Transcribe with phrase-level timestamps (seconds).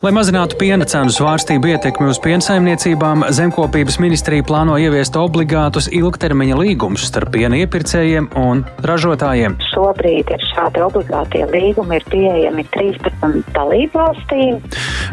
[0.00, 7.04] Lai mazinātu piena cenu svārstību ietekmi uz piensaimniecībām, Zemkopības ministrija plāno ieviest obligātus ilgtermiņa līgumus
[7.04, 9.58] starp piena iepirkējiem un ražotājiem.
[9.74, 14.64] Šobrīd ir šādi obligātie līgumi, ir pieejami 13 dalību valstīm.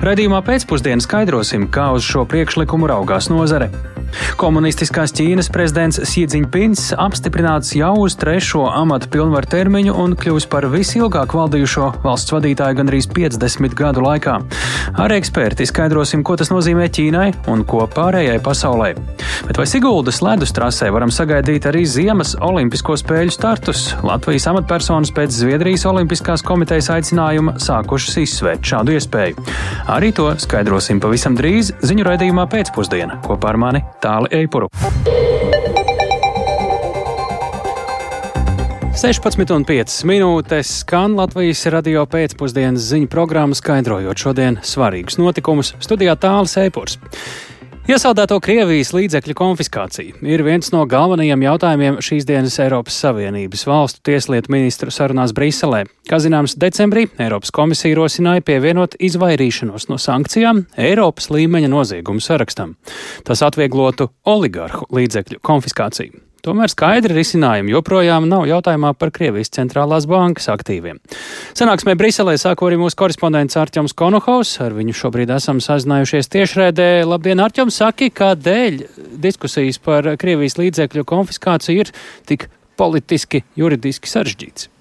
[0.08, 3.68] Radījumā pēcpusdienā skaidrosim, kā uz šo priekšlikumu raugās nozare.
[4.38, 11.34] Komunistiskās Ķīnas prezidents Siedziņpins apstiprināts jau uz trešo amata pilnvaru termiņu un kļūs par visilgāk
[11.38, 14.38] valdījušo valsts vadītāju gandrīz 50 gadu laikā.
[14.98, 18.94] Ar eksperti skaidrosim, ko tas nozīmē Ķīnai un ko pārējai pasaulē.
[19.48, 23.88] Bet vai Siguldas ledus trasē varam sagaidīt arī ziemas olimpisko spēļu startus?
[24.06, 29.48] Latvijas amatpersonas pēc Zviedrijas Olimpiskās komitejas aicinājuma sākušas izsvērt šādu iespēju.
[29.94, 34.70] Arī to skaidrosim pavisam drīz ziņu raidījumā pēcpusdienā kopā ar mani Tāli Eipuru.
[38.98, 45.76] 16,5 minūtes skan Latvijas radio pēcpusdienas ziņu programma, skaidrojot šodien svarīgus notikumus.
[45.86, 46.98] Studijā tālāk Eipurs.
[47.88, 54.52] Iesaldēto Krievijas līdzekļu konfiskācija ir viens no galvenajiem jautājumiem šīs dienas Eiropas Savienības valstu tieslietu
[54.52, 55.86] ministru sarunās Briselē.
[56.12, 62.76] Kā zināms, decembrī Eiropas komisija rosināja pievienot izvairīšanos no sankcijām Eiropas līmeņa noziegumu sarakstam.
[63.24, 66.27] Tas atvieglotu oligarhu līdzekļu konfiskāciju.
[66.46, 71.00] Tomēr skaidri risinājumi joprojām nav jautājumā par Krievijas centrālās bankas aktīviem.
[71.58, 74.54] Sanāksmē Briselē sāko arī mūsu korespondents Arķems Konohaus.
[74.64, 76.88] Ar viņu šobrīd esam sazinājušies tiešrēdē.
[77.10, 78.82] Labdien, Arķems, saki, kādēļ
[79.26, 81.94] diskusijas par Krievijas līdzekļu konfiskāciju ir
[82.30, 82.50] tik
[82.80, 84.72] politiski, juridiski sarežģīts?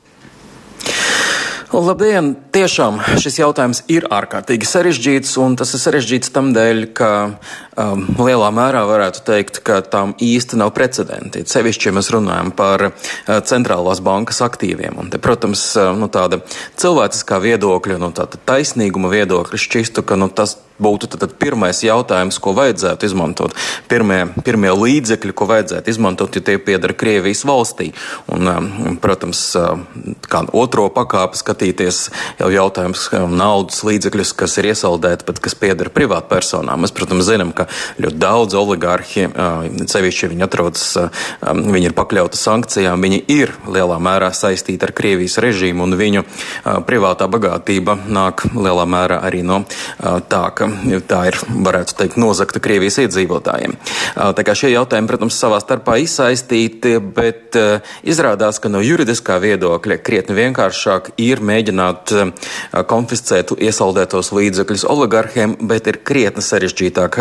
[1.74, 2.36] Labdien!
[2.54, 8.52] Tiešām šis jautājums ir ārkārtīgi sarežģīts, un tas ir sarežģīts tam dēļ, ka um, lielā
[8.54, 11.42] mērā varētu teikt, ka tam īsti nav precedenti.
[11.42, 13.08] Sevišķi, ja mēs runājam par uh,
[13.50, 14.94] centrālās bankas aktīviem.
[15.02, 16.38] Un te, protams, uh, nu, tāda
[16.78, 22.38] cilvēciskā viedokļa, nu, tāda taisnīguma viedokļa šķistu, ka nu, tas būtu tad, tad pirmais jautājums,
[22.42, 23.54] ko vajadzētu izmantot.
[23.90, 27.92] Pirmie, pirmie līdzekļi, ko vajadzētu izmantot, ja tie pieder Krievijas valstī.
[28.32, 29.78] Un, um, protams, uh,
[30.30, 32.00] kā otro pakāpi skatīties
[32.40, 36.84] jau jautājums um, naudas līdzekļus, kas ir iesaldēti, bet kas pieder privātpersonām.
[36.84, 37.68] Mēs, protams, zinām, ka
[38.02, 43.54] ļoti daudz oligārhi, uh, sevišķi viņi atrodas, uh, um, viņi ir pakļauti sankcijām, viņi ir
[43.70, 46.22] lielā mērā saistīti ar Krievijas režīmu un viņu
[46.86, 49.62] privātā bagātība nāk lielā mērā arī no
[50.30, 53.76] tā, ka ka tā ir, varētu teikt, nozakta Krievijas iedzīvotājiem.
[54.16, 57.56] Tā kā šie jautājumi, protams, savā starpā izsaistīti, bet
[58.06, 62.14] izrādās, ka no juridiskā viedokļa krietni vienkāršāk ir mēģināt
[62.90, 67.20] konfiscēt iesaldētos līdzekļus oligarhiem, bet ir krietni sarežģītāk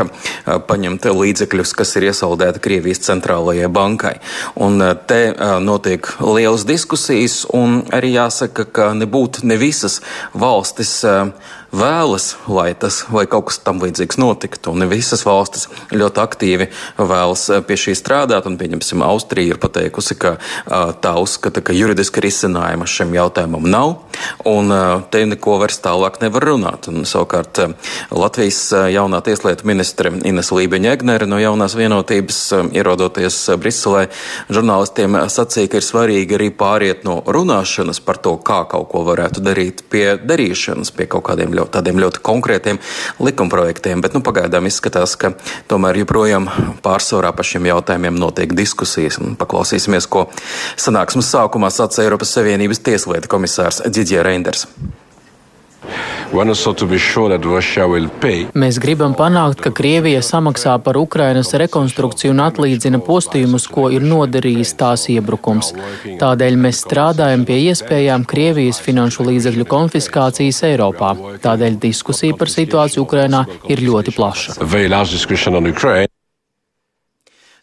[0.67, 4.15] paņemt līdzekļus, kas ir iesaldēti Krievijas centrālajai bankai.
[4.61, 5.21] Un te
[5.63, 10.01] notiek lielas diskusijas, un arī jāsaka, ka nebūtu ne visas
[10.33, 11.03] valstis
[11.73, 14.73] vēlas, lai tas vai kaut kas tam līdzīgs notiktu.
[14.73, 18.47] Un visas valstis ļoti aktīvi vēlas eh, pie šī strādāt.
[18.49, 23.95] Un, pieņemsim, Austrija ir pateikusi, ka uh, tā uzskata, ka juridiska risinājuma šim jautājumam nav.
[24.47, 26.89] Un uh, te neko vairs tālāk nevar runāt.
[26.91, 27.61] Un, savukārt
[28.13, 28.61] Latvijas
[28.93, 32.39] jaunā tieslietu ministre Ines Lībeņa Egnere no jaunās vienotības
[32.75, 34.07] ierodoties Briselē
[34.53, 39.43] žurnālistiem sacīja, ka ir svarīgi arī pāriet no runāšanas par to, kā kaut ko varētu
[39.45, 42.79] darīt, pie darīšanas, pie kaut kādiem ļoti, tādiem ļoti konkrētiem
[43.23, 44.03] likumprojektiem.
[44.03, 45.33] Bet nu, pagaidām izskatās, ka
[45.71, 46.49] tomēr joprojām
[46.85, 49.19] pārsvarā par šiem jautājumiem notiek diskusijas.
[49.39, 50.27] Paklausīsimies, ko
[50.79, 54.67] sanāksmes sākumā sacīja Eiropas Savienības tieslietu komisārs Didier Reinders.
[58.55, 64.75] Mēs gribam panākt, ka Krievija samaksā par Ukrainas rekonstrukciju un atlīdzina postījumus, ko ir nodarījis
[64.79, 65.73] tās iebrukums.
[66.21, 71.13] Tādēļ mēs strādājam pie iespējām Krievijas finanšu līdzekļu konfiskācijas Eiropā.
[71.45, 74.59] Tādēļ diskusija par situāciju Ukrainā ir ļoti plaša.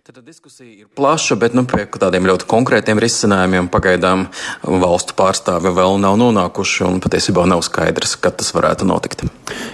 [0.03, 4.25] Tad diskusija ir plaša, bet nu, pie tādiem ļoti konkrētiem risinājumiem pagaidām
[4.67, 9.23] valstu pārstāvi vēl nav nonākuši un patiesībā nav skaidrs, kad tas varētu notikt.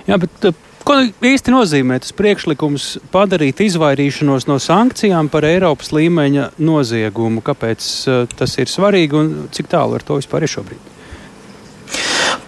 [0.05, 0.53] Jā, bet uh,
[0.85, 0.99] ko
[1.31, 7.41] īsti nozīmē tas priekšlikums padarīt izvairīšanos no sankcijām par Eiropas līmeņa noziegumu?
[7.49, 10.98] Kāpēc uh, tas ir svarīgi un cik tālu ar to vispār ir šobrīd?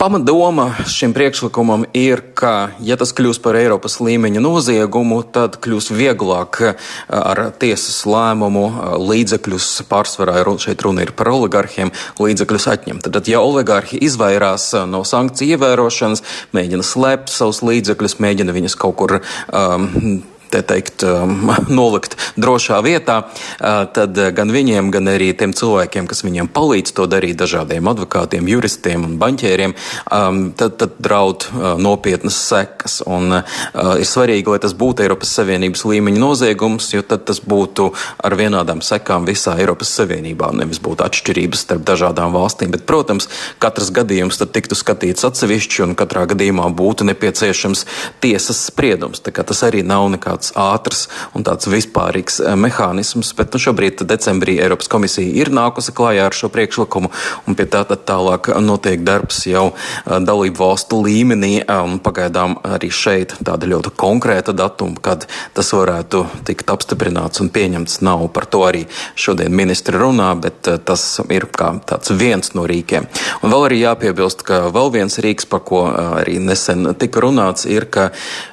[0.00, 6.56] Pamatdoma šim priekšlikumam ir, ka, ja tas kļūs par Eiropas līmeņa noziegumu, tad kļūs vieglāk
[6.70, 13.10] eh, ar tiesas lēmumu eh, līdzekļus, pārsvarā šeit runa ir par oligarhiem, līdzekļus atņemt.
[13.12, 16.24] Tad, ja oligarhi izvairās eh, no sankciju ievērošanas,
[16.56, 21.50] mēģina slēpt savus līdzekļus, mēģina viņus kaut kur um, te teikt, um,
[21.80, 27.06] nolikt drošā vietā, uh, tad gan viņiem, gan arī tiem cilvēkiem, kas viņiem palīdz to
[27.10, 29.76] darīt, dažādiem advokātiem, juristiem un baņķieriem,
[30.10, 33.00] um, tad, tad draud uh, nopietnas sekas.
[33.06, 37.90] Un ir svarīgi, lai tas būtu Eiropas Savienības līmeņa noziegums, jo tad tas būtu
[38.24, 42.72] ar vienādām sekām visā Eiropas Savienībā, nevis būtu atšķirības starp dažādām valstīm.
[42.74, 43.28] Bet, protams,
[43.62, 47.86] katrs gadījums tad tiktu skatīts atsevišķi un katrā gadījumā būtu nepieciešams
[48.24, 49.22] tiesas spriedums.
[49.24, 51.06] Tas arī nav nekāds ātrs
[51.36, 56.36] un tāds vispārīgs eh, mehānisms, bet nu, šobrīd decembrī Eiropas komisija ir nākusi klājā ar
[56.36, 57.10] šo priekšlikumu,
[57.46, 62.90] un pie tā tālāk notiek darbs jau eh, dalību valstu līmenī, eh, un pagaidām arī
[62.94, 65.26] šeit tāda ļoti konkrēta datuma, kad
[65.56, 68.26] tas varētu tikt apstiprināts un pieņemts nav.
[68.34, 68.84] Par to arī
[69.18, 73.06] šodien ministri runā, bet tas ir kā tāds viens no rīkiem.
[73.44, 77.86] Un vēl arī jāpiebilst, ka vēl viens rīks, par ko arī nesen tika runāts, ir,
[77.90, 78.10] ka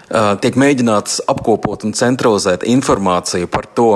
[0.08, 3.90] tiek mēģināts apkopot un centralizēt informāciju par to,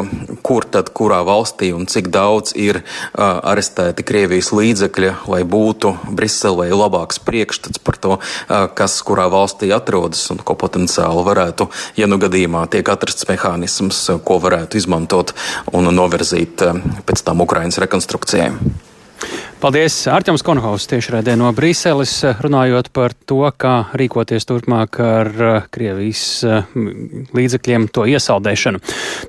[0.46, 2.82] kur tad kurā valstī un cik daudz ir
[3.16, 8.20] arestēti Krievijas līdzekļi, lai būtu Briselē labāks priekšstats par to,
[8.76, 11.70] kas kurā valstī atrodas un ko potenciāli varētu,
[12.00, 15.36] ja nu gadījumā tiek atrasts mehānisms, ko varētu izmantot
[15.72, 16.64] un novirzīt
[17.08, 18.91] pēc tam Ukrainas rekonstrukcijai.
[19.62, 26.24] Paldies, Arķems Konhaus, tiešraidē no Brīseles, runājot par to, kā rīkoties turpmāk ar eh, Krievijas
[26.42, 26.74] eh,
[27.38, 28.82] līdzekļiem to iesaldēšanu.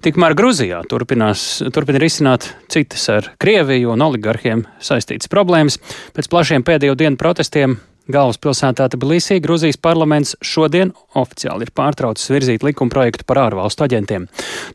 [0.05, 1.45] Tikmēr Gruzijā turpinās,
[1.77, 5.77] turpina risināt citas ar Krieviju un oligarhiem saistītas problēmas.
[6.17, 7.77] Pēc plašiem pēdējo dienu protestiem
[8.13, 14.27] Galvaspilsētā Tbilisī Gruzijas parlaments šodien oficiāli ir pārtraucis virzīt likumprojektu par ārvalstu aģentiem.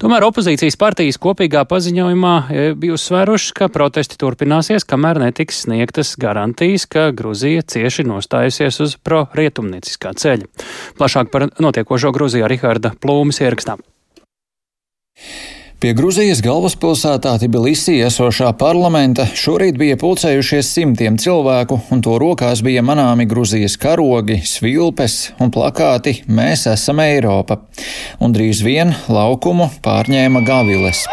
[0.02, 6.88] Tomēr opozīcijas partijas kopīgā paziņojumā e, bija uzsvērušas, ka protesti turpināsies, kamēr netiks sniegtas garantijas,
[6.90, 10.50] ka Gruzija cieši nostājusies uz pro-rietumnieciskā ceļa.
[10.98, 13.78] Plašāk par notiekošo Gruzijā Riharda Plūmas ierakstā.
[15.78, 22.82] Pie Gruzijas galvaspilsētā Tbilisī esošā parlamenta šorīt bija pulcējušies simtiem cilvēku, un to rokās bija
[22.82, 27.60] manāmi Gruzijas karogi, svilpes un plakāti Mēs esam Eiropa,
[28.18, 31.06] un drīz vien laukumu pārņēma gaviles.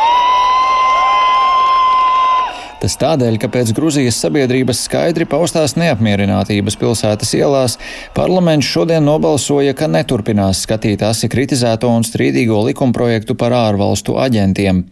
[2.85, 7.79] Tas tādēļ, ka pēc Gruzijas sabiedrības skaidri paustās neapmierinātības pilsētas ielās
[8.13, 14.83] parlaments šodien nobalsoja, ka neturpinās skatīt asi kritizēto un strīdīgo likumprojektu par ārvalstu aģentiem.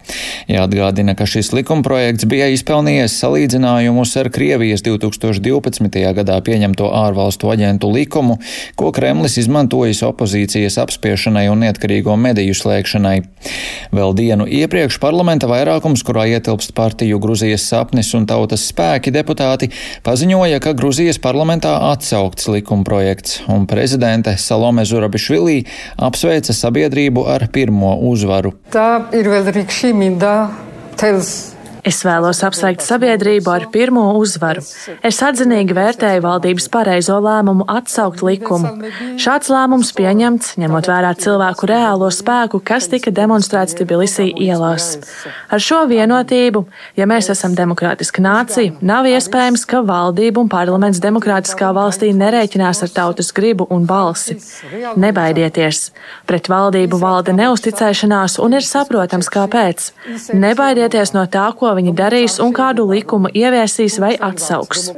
[0.49, 6.00] Jāatgādina, ka šis likumprojekts bija izpelnījies salīdzinājumus ar Krievijas 2012.
[6.17, 8.39] gadā pieņemto ārvalstu aģentu likumu,
[8.73, 13.19] ko Kremlis izmantojis opozīcijas apspiešanai un neatkarīgo mediju slēgšanai.
[13.93, 19.70] Vēl dienu iepriekš parlamenta vairākums, kurā ietilpst partiju Gruzijas sapnis un tautas spēki deputāti
[20.06, 25.64] paziņoja, ka Gruzijas parlamentā atsaukts likumprojekts, un prezidente Salome Zurabišvilī
[25.99, 28.55] apsveica sabiedrību ar pirmo uzvaru.
[28.73, 30.52] Tā ir vēl rīkšķīmī, da,
[31.00, 31.52] tels
[31.82, 34.62] Es vēlos apsveikt sabiedrību ar pirmo uzvaru.
[35.02, 38.70] Es atzinīgi vērtēju valdības pareizo lēmumu atsaukt likumu.
[39.19, 44.93] Šāds lēmums pieņemts, ņemot vērā cilvēku reālo spēku, kas tika demonstrēts Tbilisī ielās.
[45.50, 46.62] Ar šo vienotību,
[47.00, 52.94] ja mēs esam demokrātiska nācija, nav iespējams, ka valdība un parlaments demokrātiskā valstī nerēķinās ar
[52.94, 54.38] tautas gribu un balsi.
[55.02, 55.88] Nebaidieties!
[56.31, 59.90] Pret valdību valda neusticēšanās un ir saprotams, kāpēc.
[60.38, 64.91] Nebaidieties no tā, ko viņi darīs un kādu likumu ieviesīs vai atsauks.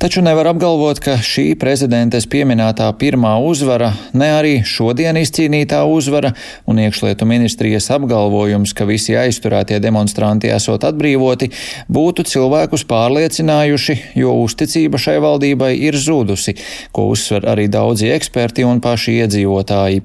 [0.00, 6.30] Taču nevar apgalvot, ka šī prezidentes pieminētā pirmā uzvara, ne arī šodien izcīnītā uzvara
[6.64, 11.50] un iekšlietu ministrijas apgalvojums, ka visi aizturētie demonstranti esot atbrīvoti,
[11.92, 16.56] būtu cilvēkus pārliecinājuši, jo uzticība šai valdībai ir zudusi,
[16.96, 20.00] ko uzsver arī daudzi eksperti un paši iedzīvotāji.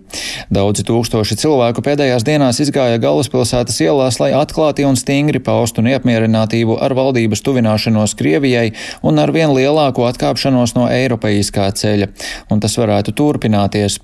[0.59, 6.99] Daudzi tūkstoši cilvēku pēdējās dienās izgāja galvaspilsētas ielās, lai atklāti un stingri paustu neapmierinātību ar
[6.99, 8.67] valdības tuvināšanos Krievijai
[9.07, 12.07] un ar vien lielāku lielāku atkāpšanos no eiropeiskā ceļa,
[12.49, 13.99] un tas varētu turpināties.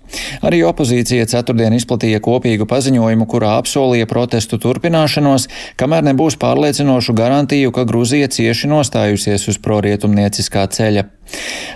[0.45, 5.47] Arī opozīcija ceturtdien izplatīja kopīgu paziņojumu, kurā apsolīja protestu turpināšanos,
[5.77, 11.07] kamēr nebūs pārliecinošu garantiju, ka Gruzija cieši nostājusies uz prorietumnieciskā ceļa.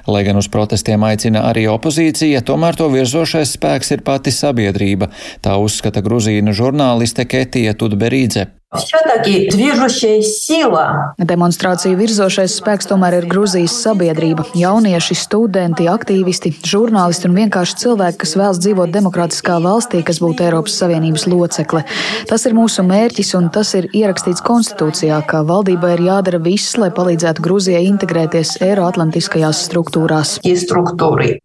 [0.07, 5.09] Lai gan uz protestiem aicina arī opozīcija, tomēr to virzošais spēks ir pati sabiedrība,
[5.41, 8.51] tā uzskata Gruzīnu žurnāliste Ketija Tudberīdze.
[8.74, 11.14] Все-таки движущая сила.
[11.18, 14.44] Demonstrāciju virzošais spēks tomēr ir Gruzijas sabiedrība.
[14.54, 20.78] Jaunieši, studenti, aktīvisti, žurnālisti un vienkārši cilvēki, kas vēlas dzīvot demokrātiskā valstī, kas būtu Eiropas
[20.78, 21.82] Savienības locekle.
[22.30, 26.94] Tas ir mūsu mērķis un tas ir ierakstīts konstitūcijā, ka valdībai ir jādara viss, lai
[26.94, 30.38] palīdzētu Gruzijai integrēties Eiroatlantiskajās struktūrās.
[30.46, 31.40] Struktūri.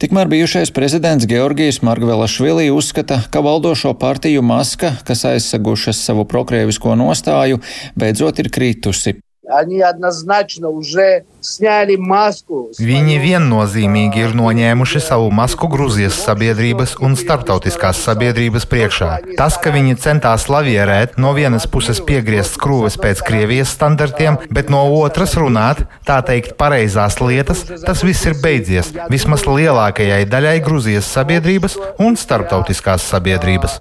[0.00, 7.60] Tikmēr bijušais prezidents Georgijs Margvelašvili uzskata, ka valdošo partiju maska, kas aizsagušas savu prokrievisko nostāju,
[7.94, 9.18] beidzot ir kritusi.
[9.49, 12.71] Они однозначно уже sņēli masku.
[12.81, 19.09] Viņi viennozīmīgi ir noņēmuši savu masku Grūzijas sabiedrības un starptautiskās sabiedrības priekšā.
[19.37, 24.81] Tas, ka viņi centās lavierēt, no vienas puses piegriezt skrūves pēc Krievijas standartiem, bet no
[24.97, 31.77] otras runāt, tā teikt, pareizās lietas, tas viss ir beidzies vismaz lielākajai daļai Grūzijas sabiedrības
[32.01, 33.77] un starptautiskās sabiedrības.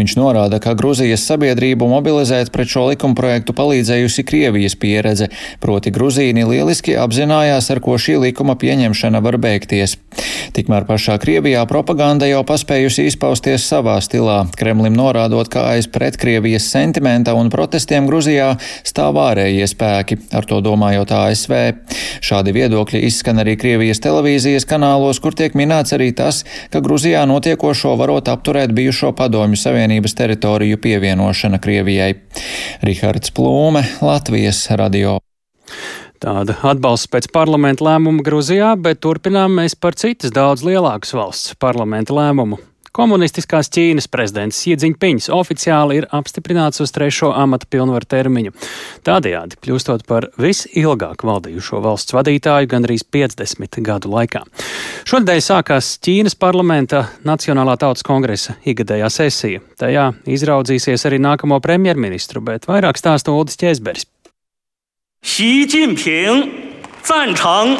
[0.00, 5.29] Viņš norāda, ka Grūzijas sabiedrību mobilizēt pret šo likumprojektu palīdzējusi Krievijas pieredze,
[5.63, 9.95] proti Gruzīni lieliski apzinājās, ar ko šī likuma pieņemšana var beigties.
[10.55, 17.35] Tikmēr pašā Krievijā propaganda jau paspējusi izpausties savā stilā, Kremlim norādot, ka aiz pretkrievijas sentimenta
[17.37, 18.49] un protestiem Gruzijā
[18.83, 21.55] stāv ārējie spēki, ar to domājot ASV.
[22.25, 26.41] Šādi viedokļi izskan arī Krievijas televīzijas kanālos, kur tiek minēts arī tas,
[26.73, 32.17] ka Gruzijā notiekošo varot apturēt bijušo padomju Savienības teritoriju pievienošana Krievijai.
[32.83, 35.17] Rihards Plūme, Latvijas radio.
[36.19, 42.15] Tāda atbalsts pēc parlamenta lēmuma Gruzijā, bet turpinām mēs par citas daudz lielākas valsts parlamenta
[42.15, 42.59] lēmumu.
[42.95, 48.53] Komunistiskās Ķīnas prezidents Siedziņpiņš oficiāli ir apstiprināts uz trešo amata pilnvaru termiņu.
[49.07, 54.43] Tādējādi kļūstot par visilgāk valdījušo valsts vadītāju gandrīz 50 gadu laikā.
[55.09, 59.65] Šodien sākās Ķīnas parlamenta Nacionālā tautas kongresa ikgadējā sesija.
[59.79, 64.07] Tajā izraudzīsies arī nākamo premjerministru, bet vairāk stāsta Ulris Čēzbergs.
[65.19, 66.69] Xi Jinping
[67.09, 67.77] 赞成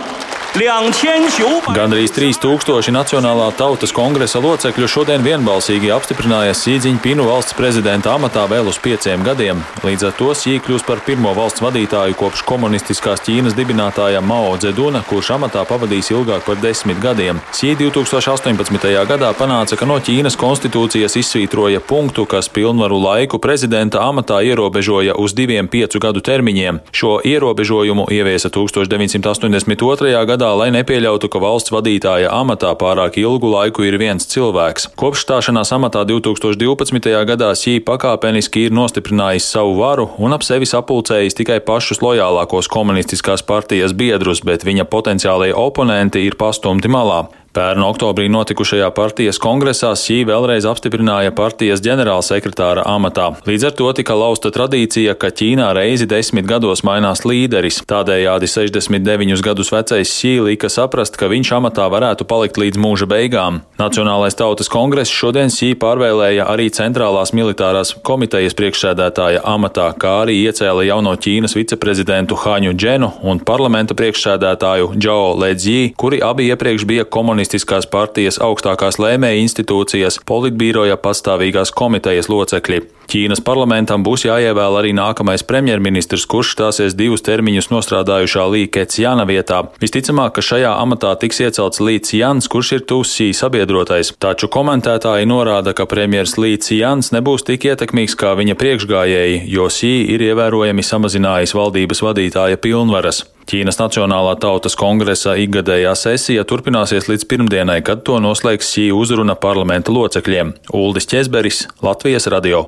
[1.76, 8.80] Gandrīz 3000 Nacionālā tautas kongresa locekļu šodien vienbalsīgi apstiprināja Sīdziņpinu valsts prezidenta amatā vēl uz
[8.82, 9.62] pieciem gadiem.
[9.86, 15.04] Līdz ar to Sī kļūs par pirmo valsts vadītāju kopš komunistiskās Ķīnas dibinātāja Mao Dzeduna,
[15.06, 17.44] kurš amatā pavadīs ilgāk par desmit gadiem.
[17.54, 18.90] Sī 2018.
[19.12, 25.38] gadā panāca, ka no Ķīnas konstitūcijas izsvītroja punktu, kas pilnvaru laiku prezidenta amatā ierobežoja uz
[25.38, 26.82] diviem piecu gadu termiņiem.
[26.90, 30.18] Šo ierobežojumu ieviesa 1982.
[30.26, 34.88] gadā gadā, lai nepieļautu, ka valsts vadītāja amatā pārāk ilgu laiku ir viens cilvēks.
[34.96, 37.12] Kopš stāšanās amatā 2012.
[37.28, 43.44] gadā Sī pakāpeniski ir nostiprinājis savu varu un ap sevi sapulcējis tikai pašus lojālākos komunistiskās
[43.44, 47.26] partijas biedrus, bet viņa potenciālie oponenti ir pastumti malā.
[47.50, 53.32] Pērn oktobrī notikušajā partijas kongresā Sī vēlreiz apstiprināja partijas ģenerālsekretāra amatā.
[53.50, 57.80] Līdz ar to tika lausta tradīcija, ka Ķīnā reizi desmit gados mainās līderis.
[57.90, 63.64] Tādējādi 69 gadus vecais Sī lika saprast, ka viņš amatā varētu palikt līdz mūža beigām.
[63.82, 70.86] Nacionālais tautas kongress šodien Sī pārvēlēja arī centrālās militārās komitejas priekšsēdētāja amatā, kā arī iecēla
[70.92, 77.39] jauno Ķīnas viceprezidentu Haņu Dženu un parlamenta priekšsēdētāju Džao Ledzī, kuri abi iepriekš bija komunistiski
[77.40, 82.82] komunistiskās partijas augstākās lēmēja institūcijas, politbīroja pastāvīgās komitejas locekļi.
[83.10, 89.64] Ķīnas parlamentam būs jāievēl arī nākamais premjerministrs, kurš stāsies divus termiņus nostrādājušā Lī Ketsjana vietā.
[89.80, 95.74] Visticamāk, ka šajā amatā tiks iecelts Līts Jans, kurš ir Tusī sabiedrotais, taču komentētāji norāda,
[95.74, 101.56] ka premjers Līts Jans nebūs tik ietekmīgs kā viņa priekšgājēji, jo Sī ir ievērojami samazinājis
[101.56, 103.24] valdības vadītāja pilnvaras.
[103.50, 109.90] Ķīnas Nacionālā tautas kongresa ikgadējā sesija turpināsies līdz pirmdienai, kad to noslēgs šī uzruna parlamenta
[109.90, 112.68] locekļiem- Uldis Česberis, Latvijas radio.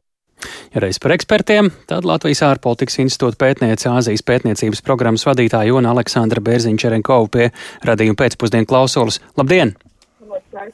[0.74, 6.42] Ja reiz par ekspertiem, tad Latvijas ārpolitikas institūta pētniece Āzijas pētniecības programmas vadītāja Jona Aleksandra
[6.42, 7.52] Bērziņčerenkova pie
[7.86, 9.20] radījuma pēcpusdienu klausulas.
[9.38, 9.76] Labdien!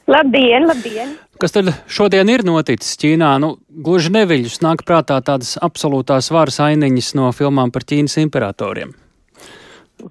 [0.08, 1.18] Labdien, labdien!
[1.38, 3.34] Kas tad šodien ir noticis Ķīnā?
[3.44, 8.96] Nu, gluži neviļus nāk prātā tādas absolūtās varas ainiņas no filmām par Ķīnas imperatoriem.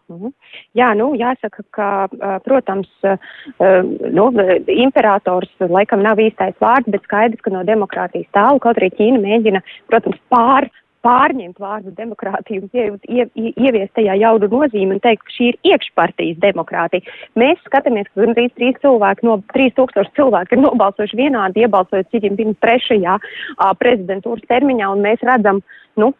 [0.08, 0.32] Mhm.
[0.78, 1.90] Jā, nu, jāsaka, ka,
[2.46, 2.88] protams,
[4.16, 4.26] nu,
[4.72, 9.62] imperators laikam nav īstais vārds, bet skaidrs, ka no demokrātijas tālu, kaut arī Ķīna mēģina,
[9.90, 10.68] protams, pār,
[11.06, 16.40] pārņemt vārdu demokrātiju ie, ie, ieviest tajā jaunu nozīmi un teikt, ka šī ir iekšpartijas
[16.42, 17.14] demokrātija.
[17.38, 22.58] Mēs skatāmies, ka gandrīz trīs cilvēki no 3000 cilvēku ir nobalsojuši vienādi, iebalsojot citiem pirms
[22.64, 23.16] trešajā
[23.82, 25.62] prezidentūras termiņā, un mēs redzam,
[26.00, 26.12] nu,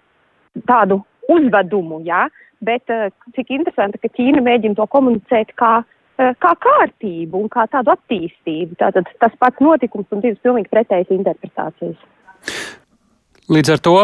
[0.71, 1.03] tādu
[1.33, 2.27] uzvedumu, jā.
[2.27, 2.46] Ja?
[2.65, 7.67] Bet uh, cik interesanti, ka Ķīna mēģina to komunicēt kā, uh, kā kārtību un kā
[7.73, 8.79] tādu attīstību.
[8.81, 12.01] Tātad tas pats notikums un divas pilnīgi pretējas interpretācijas.
[13.53, 13.99] Līdz ar to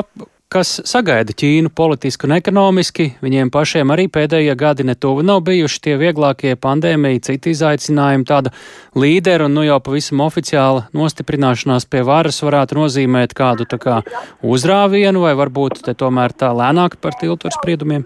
[0.52, 3.08] kas sagaida Ķīnu politiski un ekonomiski.
[3.24, 8.26] Viņiem pašiem arī pēdējie gadi netuvu nav bijuši tie vieglākie pandēmija, citi izaicinājumi.
[8.28, 8.52] Tāda
[8.98, 14.02] līdera un nu jau pavisam oficiāla nostiprināšanās pie varas varētu nozīmēt kādu kā
[14.44, 18.04] uzrāvienu vai varbūt te tomēr tā lēnāk par tiltu ar spriedumiem.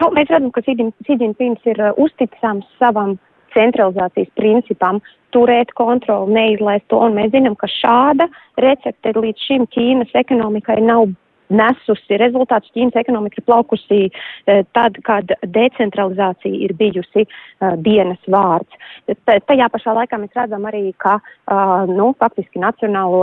[0.00, 3.16] Nu, mēs redzam, ka Sīdņpins ir uh, uzticams savam
[3.56, 5.00] centralizācijas principam,
[5.34, 8.28] turēt kontroli, neizlaist to, un mēs zinām, ka šāda
[8.62, 11.08] recepte līdz šim Ķīnas ekonomikai nav
[11.52, 12.72] nesusi rezultātus.
[12.74, 18.80] Ķīnas ekonomika ir plaukusi uh, tad, kad decentralizācija ir bijusi uh, dienas vārds.
[19.26, 23.22] Tajā pašā laikā mēs redzam arī, ka uh, nu, faktiski nacionālo,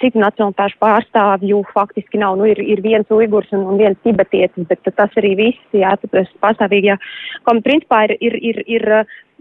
[0.00, 2.38] citu nacionalitāšu pārstāvju faktiski nav.
[2.40, 6.30] Nu, ir, ir viens uigurs un, un viens tibetietis, bet tas arī viss, jā, tas
[6.42, 6.98] pastāvīgi, jā.
[7.48, 8.88] Kom, principā ir, ir, ir, ir,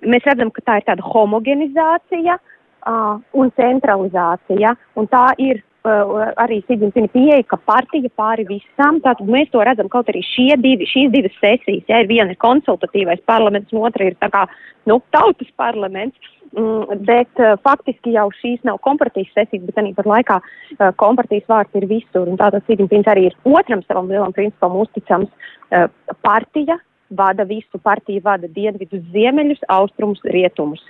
[0.06, 7.08] mēs redzam, ka tā ir tāda homogenizācija uh, un centralizācija, un tā ir arī Sigūna
[7.14, 11.36] pieeja, ka partija pāri visam, tātad mēs to redzam, kaut arī šie divi, šīs divas
[11.42, 14.46] sesijas, ja ir viena ir konsultatīvais parlaments, un otra ir tā kā,
[14.90, 16.18] nu, tautas parlaments,
[16.56, 21.48] mm, bet uh, faktiski jau šīs nav kompartijas sesijas, bet arī pat laikā uh, kompartijas
[21.52, 25.90] vārds ir visur, un tātad Sigūna arī ir otram savam lielam principam uzticams uh,
[26.26, 26.80] partija,
[27.16, 30.82] vada visu, partija vada dienvidus, ziemeļus, austrumus, rietumus.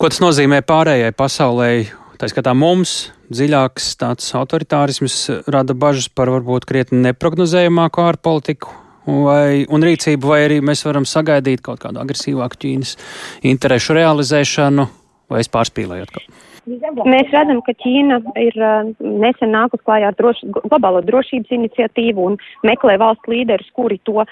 [0.00, 1.72] Ko tas nozīmē pārējai pasaulē
[2.20, 5.16] Tā skatā mums dziļāks tāds autoritārisms
[5.50, 8.74] rada bažas par varbūt krietni neprognozējumāku ārpolitiku
[9.06, 12.96] vai, un rīcību, vai arī mēs varam sagaidīt kaut kādu agresīvāku Ķīnas
[13.50, 14.86] interešu realizēšanu,
[15.30, 16.26] vai es pārspīlēju atkal?
[16.70, 22.38] Mēs redzam, ka Ķīna ir uh, nesen nākus klājā ar droši, globālo drošības iniciatīvu un
[22.66, 24.28] meklē valsts līderus, kuri to uh,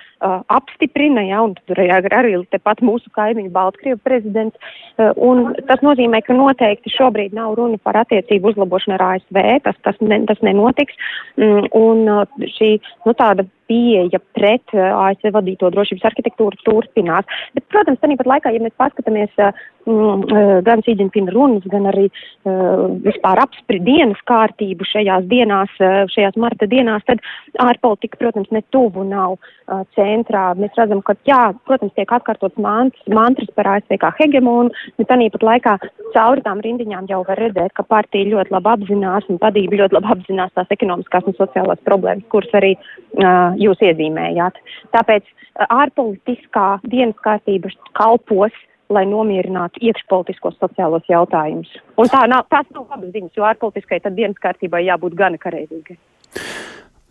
[0.54, 4.70] apstiprina, ja, un tur arī, arī tepat mūsu kaimiņu Baltkrievu prezidents.
[4.98, 9.78] Uh, un tas nozīmē, ka noteikti šobrīd nav runa par attiecību uzlabošanu ar ASV, tas,
[9.86, 10.98] tas, ne, tas nenotiks.
[11.40, 12.76] Mm, un uh, šī,
[13.06, 17.28] nu, tāda pieeja pret uh, ASV vadīto drošības arhitektūru turpinās.
[17.56, 23.40] Bet, protams, tāpat laikā, ja mēs paskatāmies uh, gan Sīdņpina runas, gan arī uh, vispār
[23.40, 27.22] apspri dienas kārtību šajās dienās, uh, šajās marta dienās, tad
[27.62, 30.52] ārpolitika, protams, ne tuvu nav uh, centrā.
[30.58, 35.76] Mēs redzam, ka, jā, protams, tiek atkārtots mantras, par ASV kā hegemonu, bet tāpat laikā
[36.14, 40.12] cauri tām rindiņām jau var redzēt, ka partija ļoti labi apzinās un vadība ļoti labi
[40.14, 44.58] apzinās tās ekonomiskās un sociālās problēmas, kuras arī uh, jūs iezīmējāt.
[44.96, 45.24] Tāpēc
[45.68, 48.54] ārpolitiskā dienas kārtība kalpos
[48.92, 51.70] lai nomierinātu iekšpolitiskos sociālos jautājumus.
[52.00, 55.98] Un tā nav, tās nav labas ziņas, jo ārpolitiskai tad dienas kārtībai jābūt gana kareizīgai.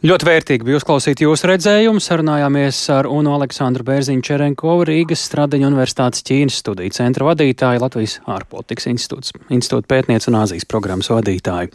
[0.05, 1.97] Ļoti vērtīgi bija uzklausīt jūsu redzējumu.
[2.05, 8.85] Sarunājāmies ar UNO Aleksandru Bērziņu Čerenkovu, Rīgas Stradiņu Universitātes Ķīnas studiju centra vadītāju, Latvijas ārpolitikas
[8.91, 11.73] institūts, institūta pētniece un Āzijas programmas vadītāju.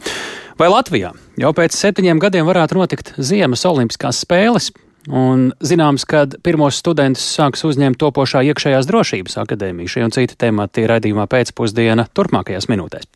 [0.55, 1.11] Vai Latvijā
[1.43, 4.71] jau pēc septiņiem gadiem varētu notikt Ziemas Olimpiskās spēles?
[5.11, 9.91] Un zināms, ka pirmos studentus sāks uzņemt topošā iekšējās drošības akadēmija.
[9.91, 13.09] Šie un citi temati ir raidījumā pēcpusdiena turpmākajās minūtēs.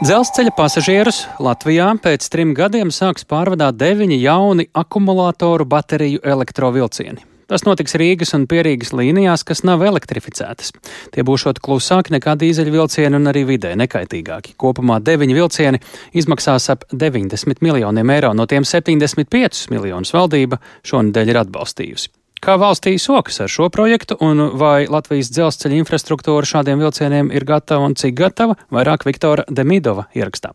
[0.00, 7.29] Dzelzceļa pasažierus Latvijā pēc trim gadiem sāks pārvadāt deviņi jauni akumulātoru bateriju elektrovilcieni.
[7.50, 10.70] Tas notiks Rīgas un Pierīgas līnijās, kas nav elektrificētas.
[11.10, 14.54] Tie būšot klusāki nekā dīzeļvilcieni un arī vidē nekaitīgāki.
[14.60, 15.82] Kopumā deviņi vilcieni
[16.14, 22.14] izmaksās ap 90 miljoniem eiro, no tiem 75 miljonus valdība šonadēļ ir atbalstījusi.
[22.40, 27.90] Kā valstī sokas ar šo projektu un vai Latvijas dzelzceļa infrastruktūra šādiem vilcieniem ir gatava
[27.90, 30.54] un cik gatava, vairāk Viktora Demidova ierakstā.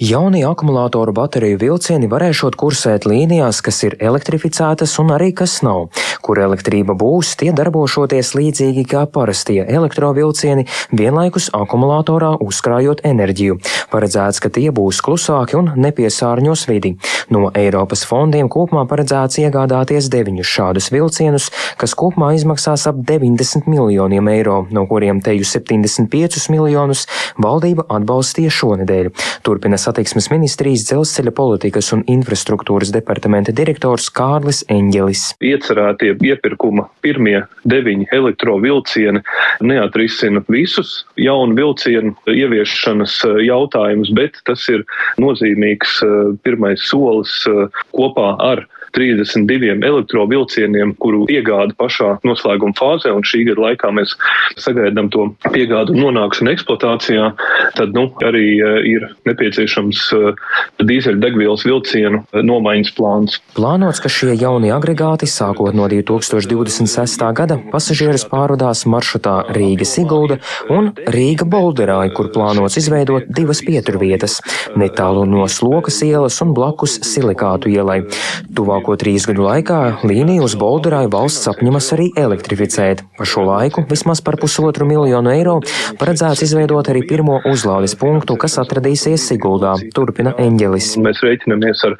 [0.00, 5.90] Jaunie akumulātoru bateriju vilcieni varēšot kursēt līnijās, kas ir elektrificētas un arī kas nav.
[6.24, 10.64] Kur elektrība būs, tie darbošoties līdzīgi kā parastie elektrovilcieni,
[10.96, 13.58] vienlaikus akumulātorā uzkrājot enerģiju.
[13.92, 16.94] Paredzēts, ka tie būs klusāki un nepiesārņos vidi.
[17.28, 24.32] No Eiropas fondiem kopumā paredzēts iegādāties deviņus šādus vilcienus, kas kopumā izmaksās ap 90 miljoniem
[24.32, 27.04] eiro, no kuriem teju 75 miljonus
[27.36, 29.12] valdība atbalstīja šonedēļ.
[29.44, 35.22] Turpina satiksmes ministrijas dzelzceļa politikas un infrastruktūras departamenta direktors Kārlis Eņģelis.
[35.42, 39.22] Iecerētie iepirkuma pirmie deviņi elektrovilcieni
[39.66, 44.84] neatrisina visus jaunu vilcienu ieviešanas eh, jautājumus, bet tas ir
[45.22, 53.24] nozīmīgs eh, pirmais solis eh, kopā ar 32 elektrovilcieniem, kuru piegāda pašā noslēguma fāzē, un
[53.26, 54.16] šī gada laikā mēs
[54.60, 57.30] sagaidām to piegādu nonākšanu eksploatācijā,
[57.78, 60.42] tad nu, arī eh, ir nepieciešams eh,
[60.82, 63.38] dīzeļdegvielas vilcienu eh, nomaiņas plāns.
[63.56, 67.26] Plānots, ka šie jaunie agregāti sākot no 2026.
[67.36, 70.40] gada pasažierus pārvadās maršrutā Rīga-Sigulda
[70.72, 74.40] un Rīga-Bolderāja, kur plānots izveidot divas pieturvietas-
[74.80, 78.00] netālu no Slokas ielas un blakus Silikātu ielai.
[78.54, 83.02] Tuvāk Tuvāko trīs gadu laikā līniju uz Bolderāju valsts apņemas arī elektrificēt.
[83.18, 85.58] Pa šo laiku vismaz par pusotru miljonu eiro
[86.00, 90.94] paredzēts izveidot arī pirmo uzlādes punktu, kas atradīsies Siguldā, turpina Eņģelis.
[91.04, 91.98] Mēs rēķinamies ar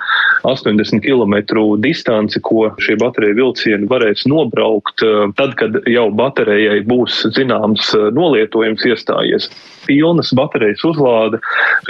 [0.48, 1.36] 80 km
[1.84, 5.04] distanci, ko šie bateriju vilcieni varēs nobraukt,
[5.36, 9.50] tad, kad jau baterijai būs zināms nolietojums iestājies.
[9.90, 11.40] Pilnas baterijas uzlāde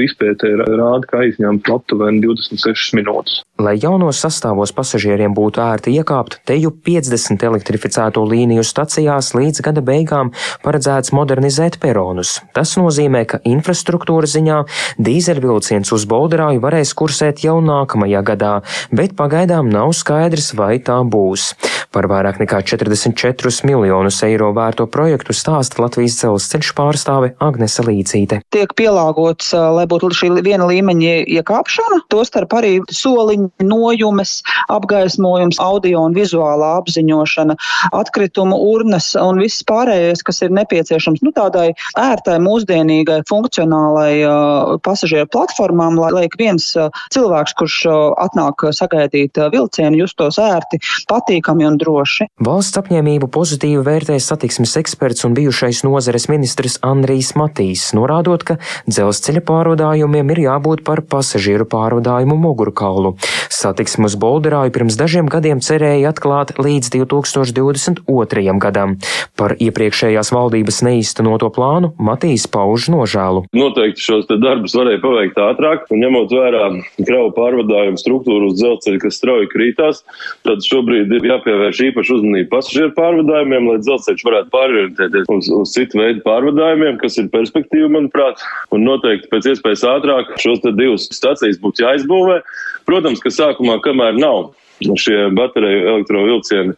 [0.00, 3.42] izpētē rāda, ka aizņemt aptuveni 26 minūtes.
[3.60, 10.30] Lai jaunos sastāvos pasažieriem būtu ērti iekāpt, teju 50 elektrificēto līniju stacijās līdz gada beigām
[10.64, 12.38] paredzēts modernizēt peronus.
[12.56, 14.62] Tas nozīmē, ka infrastruktūra ziņā
[14.96, 18.54] dīzeļvilciens uz Bolderāju varēs kursēt jau nākamajā gadā,
[18.96, 21.50] bet pagaidām nav skaidrs, vai tā būs.
[21.92, 28.40] Par vairāk nekā 44 miljonus eiro vērto projektu stāsta Latvijas dzelzceļš pārstāve Agnese Līcīte.
[28.54, 36.14] Tiek pielāgots, lai būtu šī viena līmeņa iekāpšana, tostarp arī soliņu nojumes, apgaismojums, audio un
[36.16, 37.56] vizuālā apziņošana,
[37.96, 45.28] atkritumu urnas un viss pārējais, kas ir nepieciešams nu, tādai ērtai, mūsdienīgai, funkcionālai uh, pasažieru
[45.32, 51.78] platformām, lai, lai viens uh, cilvēks, kurš uh, atnāk sagaidīt vilcienu, justos ērti, patīkami un
[51.80, 52.28] droši.
[52.46, 59.42] Valsts apņēmību pozitīvi vērtē satiksmes eksperts un bijušais nozares ministrs Andrijs Matīs, norādot, ka dzelzceļa
[59.48, 63.14] pārvadājumiem ir jābūt par pasažieru pārvadājumu mugurkaulu.
[63.50, 68.56] Satiksmes bolderāju pirms dažiem gadiem cerēja atklāt līdz 2022.
[68.62, 68.96] gadam.
[69.38, 73.44] Par iepriekšējās valdības neīstenoto plānu Matīs pauž nožēlu.
[73.56, 76.64] Noteikti šos darbus varēja paveikt ātrāk, un ņemot vērā
[76.98, 80.02] kravu pārvadājumu struktūru uz dzelzceļa, kas strauji krītās,
[80.46, 86.00] tad šobrīd ir jāpievērš īpaši uzmanība pasažieru pārvadājumiem, lai dzelzceļš varētu pārorientēties uz, uz citu
[86.00, 87.30] veidu pārvadājumiem, kas ir
[87.60, 88.40] perspektīva, manuprāt,
[88.72, 92.40] un noteikti pēc iespējas ātrāk šos divus stacijas būtu jāizbūvē.
[92.86, 96.72] Protams, ka sākumā, kamēr nav šie bateriju elektrovilcieni,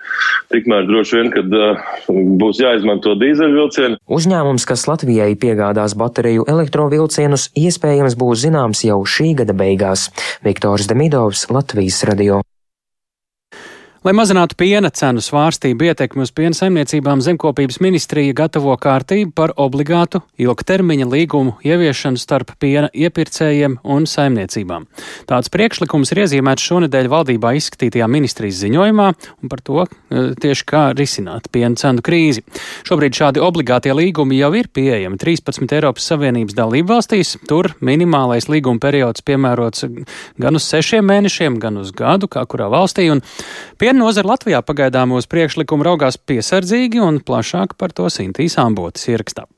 [0.50, 1.78] tikmēr droši vien, kad uh,
[2.10, 4.00] būs jāizmanto dīzeļvilcieni.
[4.10, 10.10] Uzņēmums, kas Latvijai piegādās bateriju elektrovilcienus, iespējams būs zināms jau šī gada beigās.
[10.42, 12.42] Viktors Demidovs, Latvijas radio.
[14.02, 20.18] Lai mazinātu piena cenu svārstību ietekmi uz piena saimniecībām, zemkopības ministrija gatavo kārtību par obligātu
[20.42, 24.88] ilgtermiņa līgumu ieviešanu starp piena iepirkējiem un saimniecībām.
[25.30, 29.06] Tāds priekšlikums ir iezīmēts šonedēļ valdībā izskatītajā ministrijas ziņojumā
[29.38, 32.42] un par to e, tieši kā risināt piena cenu krīzi.
[32.82, 37.36] Šobrīd šādi obligātie līgumi jau ir pieejami 13 Eiropas Savienības dalību valstīs.
[37.46, 39.86] Tur minimālais līguma periods piemērots
[40.42, 43.06] gan uz sešiem mēnešiem, gan uz gadu, kā kurā valstī.
[43.78, 49.48] Piena nozara Latvijā pagaidām uz priekšlikumu raugās piesardzīgi un plašāk par to Sintīs Ambotas ierakstā.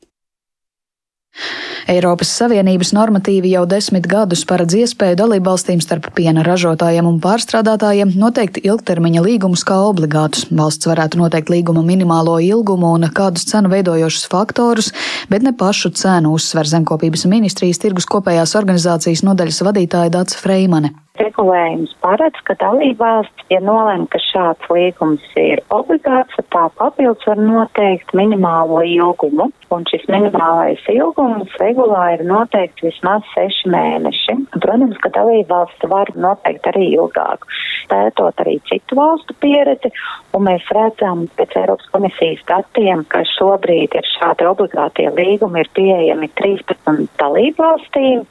[1.91, 8.63] Eiropas Savienības normatīvi jau desmit gadus paredz iespēju dalībvalstīm starp piena ražotājiem un pārstrādātājiem noteikt
[8.63, 10.47] ilgtermiņa līgumus kā obligātus.
[10.49, 14.93] Valsts varētu noteikt līguma minimālo ilgumu un kādus cenu veidojošus faktorus,
[15.29, 20.95] bet ne pašu cenu uzsver zemkopības ministrijas tirgus kopējās organizācijas nodaļas vadītāja Dāca Freimane.
[21.15, 28.11] Regulējums paredz, ka dalībvalsts, ja nolem, ka šāds līgums ir obligāts, tā papildus var noteikt
[28.19, 34.35] minimālo ilgumu, un šis minimālais ilgums regulā ir noteikts vismaz seši mēneši.
[34.57, 37.47] Protams, ka dalībvalsts var noteikt arī ilgāk,
[37.93, 39.93] pētot arī citu valstu pieredzi,
[40.35, 46.33] un mēs redzam pēc Eiropas komisijas datiem, ka šobrīd ir šādi obligātie līgumi, ir pieejami
[46.43, 48.27] 13 dalībvalstīm,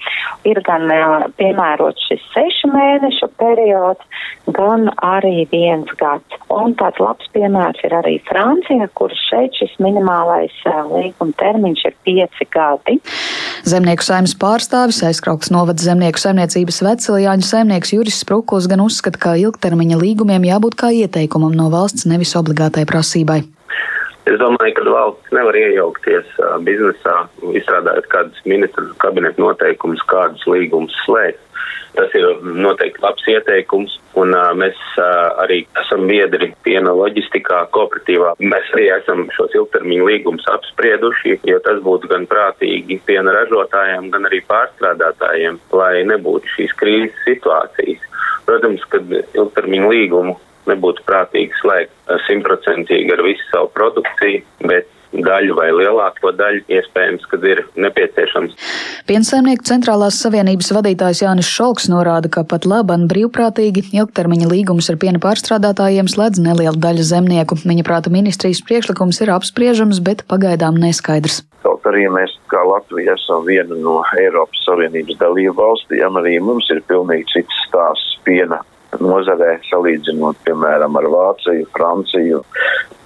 [0.51, 0.91] ir gan
[1.39, 4.03] piemērots šis seši mēnešu periods,
[4.57, 6.39] gan arī viens gads.
[6.53, 10.55] Un tāds labs piemērs ir arī Francija, kur šeit šis minimālais
[10.91, 12.99] līguma termiņš ir pieci gadi.
[13.69, 19.99] Zemnieku saimnes pārstāvis aizkrauks novada zemnieku saimniecības veciliāņu saimnieks Juris Sprukuls gan uzskata, ka ilgtermiņa
[20.01, 23.43] līgumiem jābūt kā ieteikumam no valsts, nevis obligātai prasībai.
[24.23, 26.29] Es domāju, ka valsts nevar iejaukties
[26.63, 27.15] biznesā,
[27.59, 31.41] izstrādājot kādus ministru kabinetu noteikumus, kādus līgumus slēgt.
[31.93, 38.33] Tas ir noteikti labs ieteikums, un uh, mēs uh, arī esam biedri piena loģistikā, kooperatīvā.
[38.41, 44.25] Mēs arī esam šos ilgtermiņu līgumus apsprieduši, jo tas būtu gan prātīgi piena ražotājiem, gan
[44.29, 48.09] arī pārstrādātājiem, lai nebūtu šīs krīzes situācijas.
[48.47, 50.35] Protams, ka ilgtermiņu līgumu
[50.69, 57.45] nebūtu prātīgi slēgt simtprocentīgi ar visu savu produkciju, bet daļu vai lielāko daļu iespējams, kad
[57.47, 58.55] ir nepieciešams.
[59.09, 65.21] Piensaimnieku centrālās savienības vadītājs Jānis Šalks norāda, ka pat laban brīvprātīgi ilgtermiņa līgumus ar piena
[65.23, 67.59] pārstrādātājiem slēdz neliela daļa zemnieku.
[67.63, 71.43] Viņa prāta ministrijas priekšlikums ir apspriežams, bet pagaidām neskaidrs.
[71.63, 76.83] Kaut arī mēs, kā Latvija, esam viena no Eiropas Savienības dalību valstīm, arī mums ir
[76.89, 78.59] pilnīgi cits stāsts piena
[79.01, 82.43] nozarē, salīdzinot, piemēram, ar Vāciju, Franciju.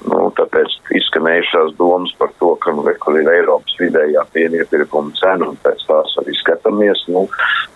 [0.07, 5.49] Nu, tāpēc izskanējušās domas par to, ka nu, kur ir Eiropas vidējā piena iepirkuma cena,
[5.51, 7.03] un pēc tās arī skatāmies.
[7.11, 7.25] Nu,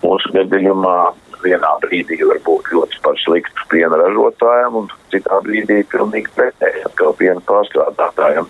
[0.04, 0.96] mūsu gadījumā
[1.44, 7.16] vienā brīdī var būt ļoti par sliktu piena ražotājiem, un citā brīdī pilnīgi pretēji atkal
[7.20, 8.50] piena pārstrādātājiem.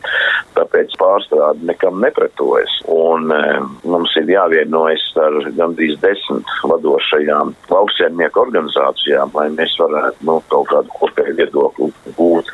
[0.62, 2.74] Tāpēc pārstrāde nekam nepretojas.
[2.94, 3.42] Un e,
[3.90, 11.00] mums ir jāvienojas ar gandrīz desmit vadošajām lauksiemnieku organizācijām, lai mēs varētu nu, kaut kādu
[11.00, 12.54] kopēju viedokli gūt.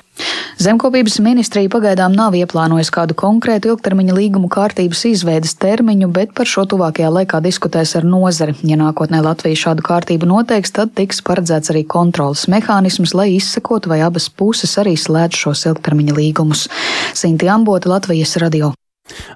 [0.58, 6.65] Zemkopības ministrija pagaidām nav ieplānojusi kādu konkrētu ilgtermiņa līgumu kārtības izveidas termiņu, bet par šo
[6.71, 8.58] tuvākajā laikā diskutēs ar nozari.
[8.65, 14.01] Ja nākotnē Latvija šādu kārtību noteiks, tad tiks paredzēts arī kontrolas mehānisms, lai izsekotu, vai
[14.08, 16.65] abas puses arī slēdz šos ilgtermiņa līgumus.
[17.13, 18.73] Sinti Ambota, Latvijas radio.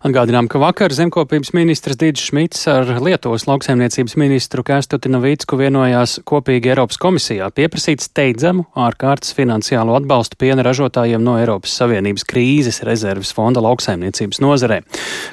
[0.06, 6.74] Atgādinām, ka vakar zemkopības ministrs Dīdžs Šmits ar Lietuvas lauksaimniecības ministru Kēstuti Navīcku vienojās kopīgi
[6.74, 13.64] Eiropas komisijā pieprasīt steidzamu ārkārtas finansiālo atbalstu piena ražotājiem no Eiropas Savienības krīzes rezerves fonda
[13.64, 14.82] lauksaimniecības nozarē.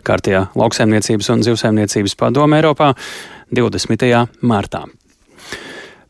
[0.06, 2.94] Kārtījā lauksaimniecības un zivsaimniecības padome Eiropā
[3.54, 4.26] 20.
[4.42, 4.86] martā.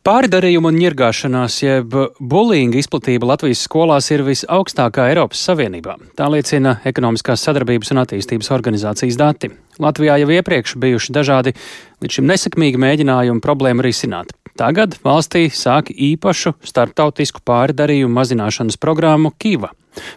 [0.09, 1.93] Pārdarījuma un ņirgāšanās, jeb
[2.33, 5.99] bulīnga izplatība Latvijas skolās ir visaugstākā Eiropas Savienībā.
[6.17, 9.51] Tā liecina ekonomiskās sadarbības un attīstības organizācijas dati.
[9.77, 11.53] Latvijā jau iepriekš bijuši dažādi
[12.01, 14.33] līdz šim nesekmīgi mēģinājumi problēmu risināt.
[14.57, 19.75] Tagad valstī sāk īpašu starptautisku pārdarījumu mazināšanas programmu Kiva.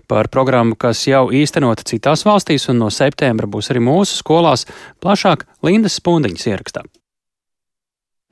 [0.08, 4.69] Par programmu, kas jau īstenota citās valstīs un no septembra būs arī mūsu skolās,
[5.04, 6.88] plašāk Lindas Spundiņas ierakstā.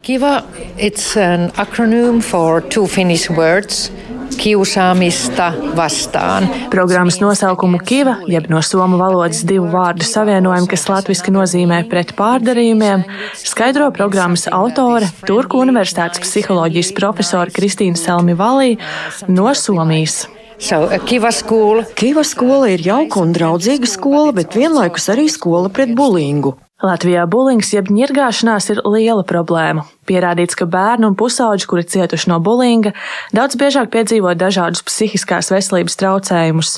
[0.01, 0.43] Kiva,
[0.77, 3.91] it's an acronym for two Finnish words.
[4.37, 6.47] Kiusaamista vastaan.
[6.71, 13.03] Programmas nosaukumu Kiva, jeb no somu valodas divu vārdu savienojumu, kas latviski nozīmē pret pārdarījumiem,
[13.35, 18.79] skaidro programmas autore, Turku Universitātes psiholoģijas profesora Kristīna Selmi Valī
[19.27, 20.23] no Somijas.
[20.57, 21.83] So, Kiva skola.
[21.99, 26.55] Kiva skola ir jauka un draudzīga skola, bet vienlaikus arī skola pret bulingu.
[26.79, 29.83] Latvijā bulings jeb ņirgāšanās ir liela problēma.
[30.07, 32.93] Pierādīts, ka bērni un pusauģi, kuri cietuši no bulinga,
[33.35, 36.77] daudz biežāk piedzīvo dažādus psihiskās veselības traucējumus.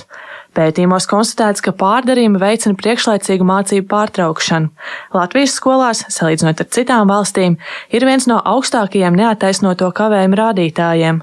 [0.58, 4.74] Pētījumos konstatēts, ka pārdarījumi veicina priekšlaicīgu mācību pārtraukšanu.
[5.16, 7.60] Latvijas skolās, salīdzinot ar citām valstīm,
[7.94, 11.22] ir viens no augstākajiem neataisnoto kavējumu rādītājiem.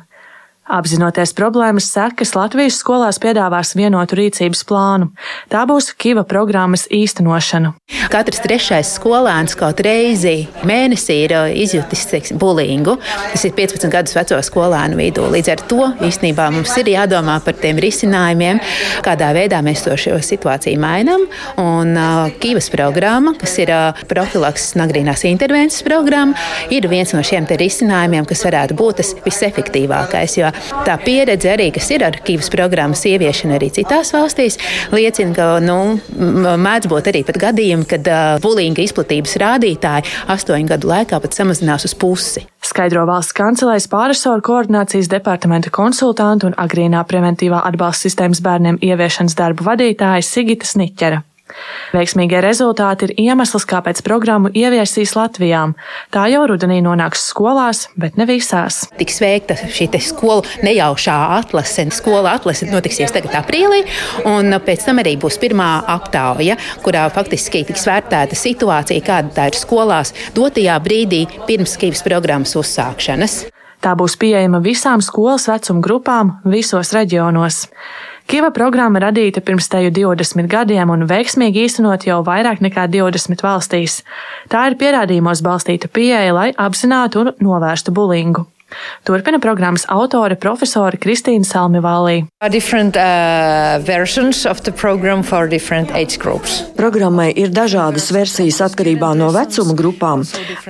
[0.68, 5.06] Apzinoties problēmas sekas, Latvijas skolās piedāvās vienotu rīcības plānu.
[5.48, 7.70] Tā būs Kiva programmas īstenošana.
[8.12, 12.98] Katrs trešais skolēns kaut reizi mēnesī ir uh, izjutis teiksim, bulingu.
[13.32, 15.24] Tas ir 15 gadus veco skolēnu vidū.
[15.32, 18.60] Līdz ar to īstenībā mums ir jādomā par tiem risinājumiem,
[19.06, 21.24] kādā veidā mēs to situāciju mainām.
[21.64, 26.36] Un uh, Kivas programma, kas ir uh, profilakses un agrīnās intervences programma,
[26.68, 30.36] ir viens no šiem risinājumiem, kas varētu būt tas visefektīvākais.
[30.42, 30.52] Jo
[30.86, 34.58] Tā pieredze arī, kas ir ar Kīvas programmas ieviešanu arī citās valstīs,
[34.94, 35.78] liecina, ka nu,
[36.64, 38.08] mēdz būt arī gadījumi, kad
[38.44, 42.46] bulīga izplatības rādītāji astoņu gadu laikā pat samazinās uz pusi.
[42.68, 49.66] Skaidro valsts kancelēs pārisoru koordinācijas departamenta konsultantu un agrīnā preventīvā atbalsta sistēmas bērniem ieviešanas darbu
[49.70, 51.22] vadītāja Sigita Sniķera.
[51.94, 55.64] Veiksmīgie rezultāti ir iemesls, kāpēc programmu ieviesīs Latvijā.
[56.14, 58.84] Tā jau rudenī nonāks skolās, bet ne visās.
[59.00, 61.88] Tiks veikta šī skolu nejaušā atlase.
[61.94, 63.84] Skola atlase notiksies tagad aprīlī,
[64.28, 69.58] un pēc tam arī būs pirmā aptauja, kurā faktiski tiks vērtēta situācija, kāda tā ir
[69.58, 73.46] skolās dotajā brīdī pirms Kīvas programmas uzsākšanas.
[73.78, 77.68] Tā būs pieejama visām skolas vecuma grupām visos reģionos.
[78.28, 84.02] Kiva programma radīta pirms teju 20 gadiem un veiksmīgi īstenot jau vairāk nekā 20 valstīs.
[84.52, 88.44] Tā ir pierādījumos balstīta pieeja, lai apzinātu un novērstu bulingu.
[89.04, 92.26] Turpina programmas autore profesore Kristīna Salmivālī.
[92.38, 92.48] Uh,
[96.76, 100.24] Programmai ir dažādas versijas atkarībā no vecuma grupām,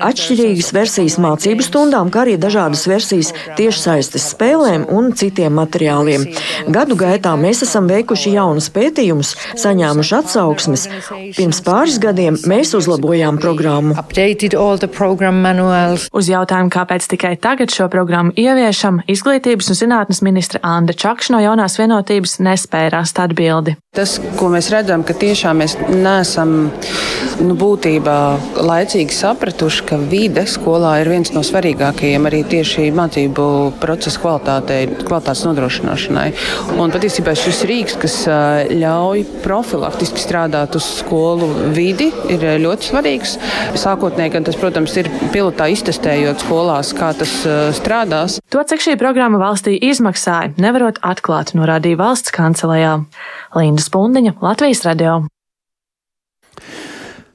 [0.08, 6.28] atšķirīgas versijas mācību stundām, kā arī dažādas versijas tiešsaistes spēlēm un citiem materiāliem.
[6.70, 10.86] Gadu gaitā mēs esam veikuši jaunus pētījumus, saņēmuši atsauksmes.
[11.34, 13.98] Pirms pāris gadiem mēs uzlabojām programmu.
[16.14, 21.42] Uz jautājumu, kāpēc tikai tagad šo programmu ieviešam, izglītības un zinātnes ministra Anna Čakša no
[21.42, 23.76] jaunās vienotības nespēja rast atbildi.
[23.98, 26.52] Tas, ko mēs redzam, ka tiešām mēs neesam
[27.42, 28.18] nu, būtībā
[28.62, 33.46] laicīgi sapratuši, ka vide skolā ir viens no svarīgākajiem arī tieši mācību
[33.82, 36.28] procesa kvalitātei, kvalitātes nodrošināšanai.
[36.78, 38.14] Un patiesībā šis rīks, kas
[38.70, 43.34] ļauj profilaktiski strādāt uz skolu vidi, ir ļoti svarīgs.
[43.82, 47.34] Sākotnēji gan tas, protams, ir pilotā iztestējot skolās, kā tas
[47.80, 48.38] strādās.
[48.54, 52.94] To, cik šī programma valstī izmaksāja, nevarot atklāt, norādīja valsts kancelējā.
[53.58, 55.22] Linda Spundiņa, Latvijas radio.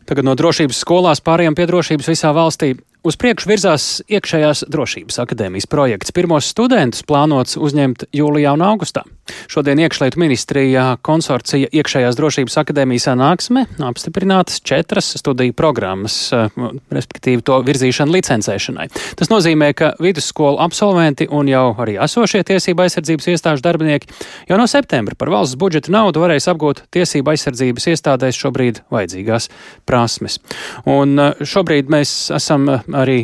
[0.04, 2.76] Tagad no drošības skolās pārējām pie drošības visā valstī.
[3.04, 6.14] Uz priekšu virzās iekšējās drošības akadēmijas projekts.
[6.16, 9.04] Pirmos studentus plānots uzņemt jūlijā un augustā.
[9.48, 16.48] Šodien iekšlietu ministrijā konsorcija iekšējās drošības akadēmijas sanāksme apstiprinātas četras studiju programmas, eh,
[16.92, 18.90] respektīvi to virzīšanu licencēšanai.
[19.20, 24.12] Tas nozīmē, ka vidusskolu absolventi un jau arī esošie tiesība aizsardzības iestāžu darbinieki
[24.50, 29.50] jau no septembra par valsts budžeta naudu varēs apgūt tiesība aizsardzības iestādēs šobrīd vajadzīgās
[29.86, 30.40] prasmes.
[30.86, 33.18] Un eh, šobrīd mēs esam eh, arī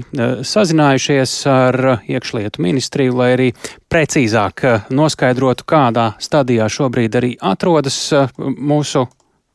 [0.45, 1.79] sazinājušies ar
[2.09, 3.49] iekšlietu ministriju, lai arī
[3.91, 9.07] precīzāk noskaidrotu, kā kādā stadijā šobrīd arī atrodas uh, mūsu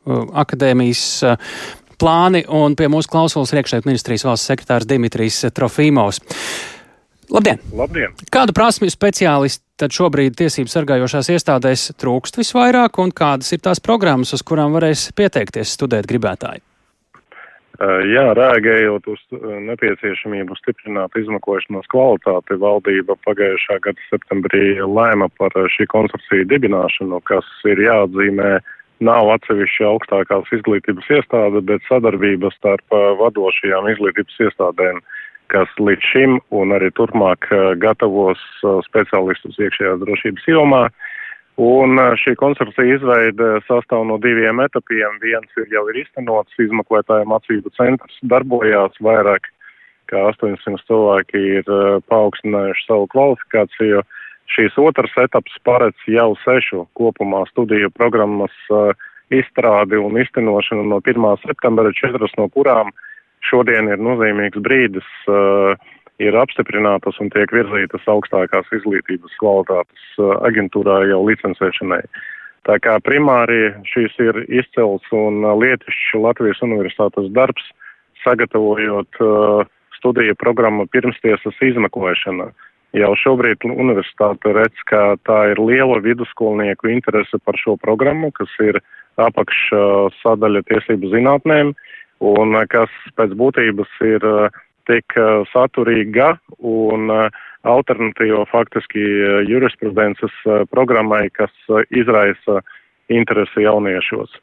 [0.04, 1.04] akadēmijas
[2.00, 6.20] plāni, un pie mūsu klausulas iekšējā ministrijas valsts sekretārs Dimitrijs Trofīmovs.
[7.32, 7.62] Labdien!
[7.72, 8.12] Labdien!
[8.32, 14.34] Kādu prasmju speciālisti tad šobrīd tiesību sargājošās iestādēs trūkst visvairāk, un kādas ir tās programmas,
[14.36, 16.60] uz kurām varēs pieteikties studēt gribētāji?
[17.74, 25.50] Eh, jā, rēģējot uz eh, nepieciešamību stiprināt izmekošanas kvalitāti, valdība pagājušā gada septembrī lēma par
[25.58, 28.52] eh, šī konsorcija dibināšanu, kas ir jāatzīmē
[29.02, 35.02] nav atsevišķa augstākās izglītības iestāde, bet sadarbība starp vadošajām izglītības iestādēm,
[35.50, 37.50] kas līdz šim un arī turpmāk
[37.82, 38.38] gatavos
[38.86, 40.84] speciālistus iekšējās drošības jomā.
[40.86, 41.13] Uh,
[41.60, 45.20] Un šī konsorcija izveide sastāv no diviem etapiem.
[45.22, 49.46] Viens ir jau ir iztenots, izmeklētāju mācību centrs darbojās vairāk
[50.10, 51.70] kā 800 cilvēki ir
[52.10, 54.02] paaugstinājuši savu kvalifikāciju.
[54.50, 58.54] Šīs otrs etaps paredz jau sešu kopumā studiju programmas
[59.32, 61.30] izstrādi un iztenošanu no 1.
[61.46, 62.90] septembra, četras no kurām
[63.46, 65.78] šodien ir nozīmīgs brīdis uh,
[66.22, 72.02] ir apstiprinātas un tiek virzītas augstākās izglītības kvalitātes uh, aģentūrā jau licencēšanai.
[72.64, 77.66] Tā kā primāri šīs ir izcels un uh, lietišķs Latvijas universitātes darbs,
[78.24, 79.66] sagatavojot uh,
[79.98, 82.52] studiju programmu pirmstiesas izmeklēšana.
[82.94, 88.78] Jau šobrīd universitāte redz, ka tā ir liela vidusskolnieku interese par šo programmu, kas ir
[89.18, 91.74] apakš uh, sadaļa tiesību zinātnēm
[92.22, 99.40] un uh, kas pēc būtības ir uh, tik uh, saturīga un uh, alternatīva faktiski uh,
[99.48, 100.34] jurisprudences
[100.72, 101.52] programmai, kas
[101.90, 102.60] izraisa
[103.12, 104.38] interesi jauniešos.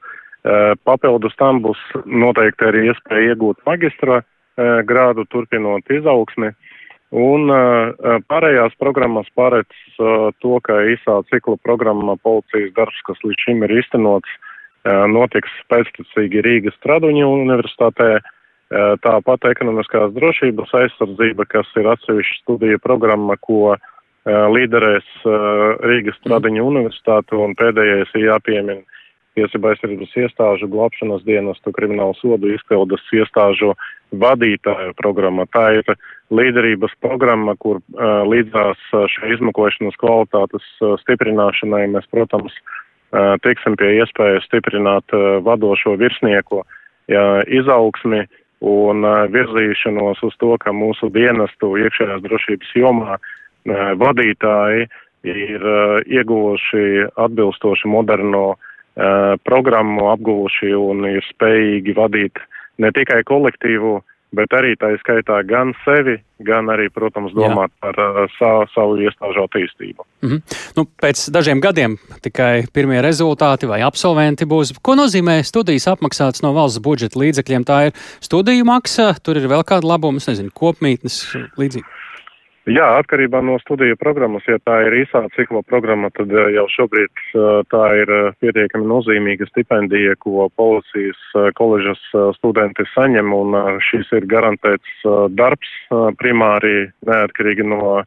[0.85, 4.23] Papildus tam būs noteikti arī iespēja iegūt magistra
[4.89, 6.49] grādu, turpinot izaugsmi.
[7.13, 7.53] Un
[8.25, 10.01] pārējās programmas paredz
[10.41, 14.33] to, ka īsā cikla programma policijas darbs, kas līdz šim ir iztenots,
[15.13, 18.40] notiks pēctecīgi Rīgas Traduņu universitātē, Eh,
[19.03, 23.81] tāpat ekonomiskās drošības aizsardzība, kas ir atsevišķa studija programma, ko uh,
[24.25, 28.81] līderēs uh, Rīgas Stradiņa universitāte, un pēdējais ir jāpiemina
[29.35, 33.73] tiesība aizsardzības iestāžu glābšanas dienestu kriminālu sodu izpildes iestāžu
[34.11, 35.45] vadītāju programma.
[35.51, 35.93] Tā ir
[36.31, 43.97] līderības programma, kur uh, līdzās šai izmeklēšanas kvalitātes uh, stiprināšanai mēs, protams, uh, tiksim pie
[43.99, 45.11] iespējas stiprināt
[45.43, 46.63] vadošo virsnieku
[47.11, 48.25] ja, izaugsmi,
[48.61, 53.17] un virzīšanos uz to, ka mūsu dienestu iekšējās drošības jomā
[53.97, 54.87] vadītāji
[55.25, 55.65] ir
[56.09, 58.55] ieguvuši atbilstoši moderno
[59.47, 62.41] programmu, apguvuši un ir spējīgi vadīt
[62.81, 63.99] ne tikai kolektīvu
[64.35, 67.77] bet arī tā skaitā gan sevi, gan arī, protams, domāt Jā.
[67.83, 70.05] par uh, savu, savu iestāžu attīstību.
[70.23, 70.57] Mm -hmm.
[70.77, 74.73] nu, pēc dažiem gadiem tikai pirmie rezultāti vai absolventi būs.
[74.81, 77.63] Ko nozīmē studijas apmaksātas no valsts budžeta līdzekļiem?
[77.63, 82.00] Tā ir studiju maksa, tur ir vēl kāda labuma, nezinu, kopmītnes līdzīgi.
[82.69, 87.09] Jā, atkarībā no studiju programmas, ja tā ir īsā cikla programma, tad eh, jau šobrīd
[87.09, 91.17] eh, tā ir eh, pietiekami nozīmīga stipendija, ko policijas
[91.57, 92.03] koledžas
[92.37, 95.01] studenti saņem, un šis ir garantēts
[95.33, 95.71] darbs
[96.21, 98.03] primāri neatkarīgi no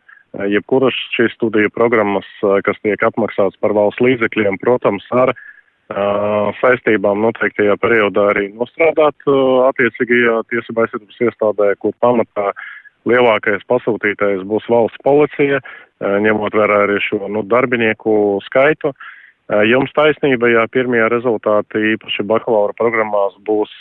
[0.52, 2.28] jebkuras šīs studiju programmas,
[2.66, 5.34] kas tiek apmaksāts par valsts līdzekļiem, protams, ar
[6.60, 9.26] saistībām noteiktajā periodā arī nostrādāt
[9.68, 12.52] attiecīgajā tiesībā aizsardzības iestādē, kur pamatā
[13.08, 15.60] lielākais pasūtītājs būs valsts policija,
[16.00, 18.94] ņemot vērā arī šo nu, darbinieku skaitu.
[19.68, 23.72] Jums taisnība, ja pirmie rezultāti īpaši bakalaura programmās būs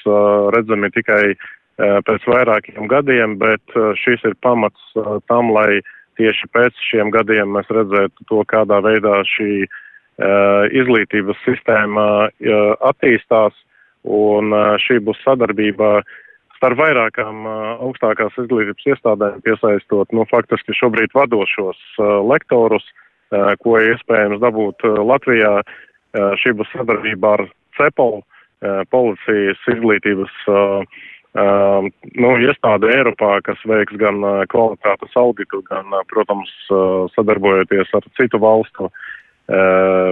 [0.55, 1.35] redzami tikai
[1.79, 4.91] pēc vairākiem gadiem, bet šis ir pamats
[5.31, 5.79] tam, lai
[6.19, 9.63] tieši pēc šiem gadiem mēs redzētu to, kādā veidā šī
[10.77, 12.27] izglītības sistēma
[12.91, 13.55] attīstās,
[14.03, 14.51] un
[14.83, 16.03] šī būs sadarbība
[16.63, 17.43] starp vairākām
[17.83, 21.79] augstākās izglītības iestādēm, piesaistot, nu, faktiski šobrīd vadošos
[22.23, 22.85] lektorus,
[23.59, 25.57] ko iespējams dabūt Latvijā.
[26.39, 27.43] Šī būs sadarbība ar
[27.75, 28.21] CEPOL,
[28.93, 30.39] policijas izglītības
[31.35, 36.53] nu, iestāde Eiropā, kas veiks gan kvalitātes auditu, gan, protams,
[37.17, 38.87] sadarbojoties ar citu valstu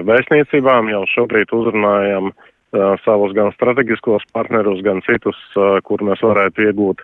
[0.10, 0.92] vēstniecībām.
[0.92, 2.34] Jau šobrīd uzrunājam
[3.06, 5.40] savus gan strateģiskos partnerus, gan citus,
[5.88, 7.04] kur mēs varētu iegūt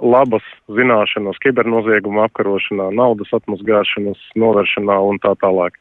[0.00, 5.76] labas zināšanas kibernozieguma apkarošanā, naudas atmazgāšanas novēršanā un tā tālāk.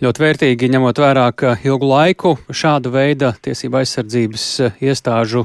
[0.00, 4.44] Ļoti vērtīgi ņemot vērā, ka ilgu laiku šāda veida tiesība aizsardzības
[4.80, 5.44] iestāžu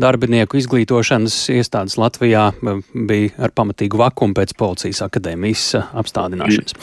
[0.00, 2.48] darbinieku izglītošanas iestādes Latvijā
[2.94, 6.76] bija ar pamatīgu vakumu pēc policijas akadēmijas apstādināšanas.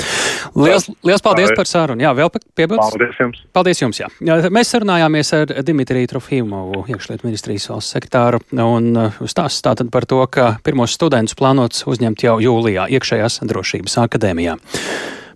[0.56, 2.04] Liels, liels paldies par sarunu.
[2.06, 2.96] Jā, vēl piebildes?
[2.96, 3.44] Paldies jums.
[3.56, 4.10] Paldies jums, jā.
[4.54, 8.92] Mēs sarunājāmies ar Dimitriju Trofīmovu, iekšliet ministrijas valsts sektāru, un
[9.28, 14.58] stāsts tātad par to, ka pirmos studentus plānots uzņemt jau jūlijā iekšējās drošības akadēmijā.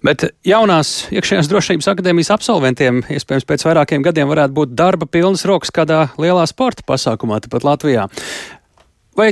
[0.06, 5.74] Bet jaunās iekšējās drošības akadēmijas absolventiem iespējams pēc vairākiem gadiem varētu būt darba pilnas rokas
[5.74, 8.06] kādā lielā sporta pasākumā, tepat Latvijā.
[9.18, 9.32] Vai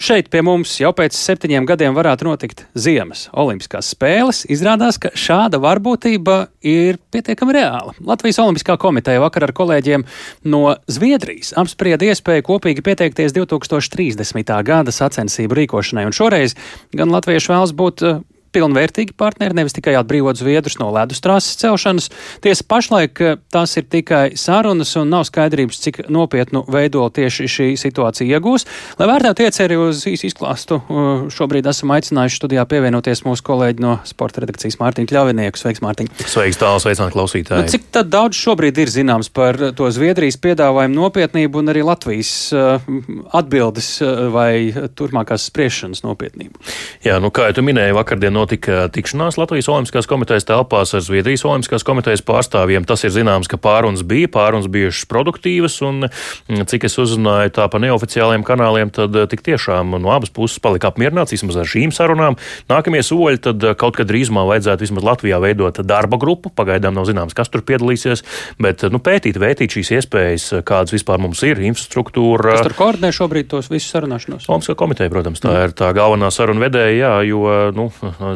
[0.00, 5.60] šeit pie mums jau pēc septiņiem gadiem varētu notikt ziemas olimpiskās spēles, izrādās, ka šāda
[5.60, 7.92] varbūtība ir pietiekami reāla.
[8.00, 10.06] Latvijas Olimpiskā komiteja vakar ar kolēģiem
[10.48, 14.56] no Zviedrijas apsprieda iespēju kopīgi pieteikties 2030.
[14.64, 16.56] gada sacensību rīkošanai, un šoreiz
[16.96, 18.08] gan latvieši vēlas būt
[18.54, 22.10] pilnvērtīgi partneri, nevis tikai atbrīvot zviedrus no ledus trases celšanas.
[22.44, 27.68] Tiesa pašlaik eh, tās ir tikai sarunas un nav skaidrības, cik nopietnu veidolu tieši šī
[27.80, 28.66] situācija iegūs.
[29.00, 33.98] Lai vērtētu ieceri uz īsu izklāstu, eh, šobrīd esam aicinājuši studijā pievienoties mūsu kolēģi no
[34.08, 35.60] sporta redakcijas Mārtiņa Kļavinieku.
[35.60, 36.12] Sveiks, Mārtiņ!
[36.24, 37.64] Sveiks, tālāk, sveicināt klausītāji!
[37.64, 42.84] Nu, cik daudz šobrīd ir zināms par to Zviedrijas piedāvājumu nopietnību un arī Latvijas uh,
[43.36, 43.88] atbildes
[44.34, 46.60] vai turpmākās spriešanas nopietnību?
[47.04, 51.44] Jā, nu kā jau tu minēji, vakardien notika tikšanās Latvijas Olimpiskās komitejas telpās ar Zviedrijas
[51.48, 52.84] Olimpiskās komitejas pārstāvjiem.
[52.88, 57.68] Tas ir zināms, ka pārunas bija, pārunas bijušas produktīvas, un mm, cik es uzzināju tā
[57.72, 61.94] pa neoficiāliem kanāliem, tad eh, tik tiešām no abas puses palika apmierināts vismaz ar šīm
[61.94, 62.36] sarunām.
[62.70, 66.52] Nākamie soļi tad eh, kaut kad drīzumā vajadzētu vismaz Latvijā veidot darba grupu.
[66.52, 68.24] Pagaidām nav zināms, kas tur piedalīsies,
[68.60, 72.58] bet nu, pētīt, vērtīt šīs iespējas, kādas vispār mums ir, infrastruktūra.
[72.58, 74.50] Kas tur koordinē šobrīd tos visus sarunāšanos?
[74.50, 75.70] Olimpiskā komiteja, protams, tā mm.
[75.70, 77.44] ir tā galvenā saruna vedēja, jā, jo
[77.76, 77.88] nu,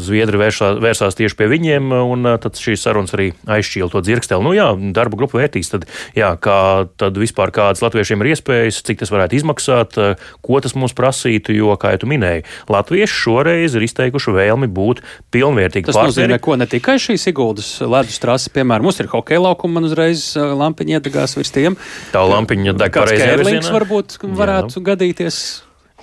[0.02, 4.44] Zviedri vērsās, vērsās tieši pie viņiem, un tad šīs sarunas arī aizšķīla to dzirksteli.
[4.44, 5.86] Nu, jā, darba grupa vērtīs, tad,
[6.16, 9.98] jā, kā tad vispār kādas latviešiem ir iespējas, cik tas varētu izmaksāt,
[10.44, 15.02] ko tas mums prasītu, jo, kā jau tu minēji, latvieši šoreiz ir izteikuši vēlmi būt
[15.34, 16.14] pilnvērtīgi tas partneri.
[16.14, 20.30] nozīmē, ko ne tikai šīs Iguldas ledus trases, piemēram, mums ir hokeja laukuma, man uzreiz
[20.36, 21.78] lampiņa iedegās virs tiem.
[22.14, 25.40] Tā lampiņa deg pareizajā varbūt varētu jā, gadīties.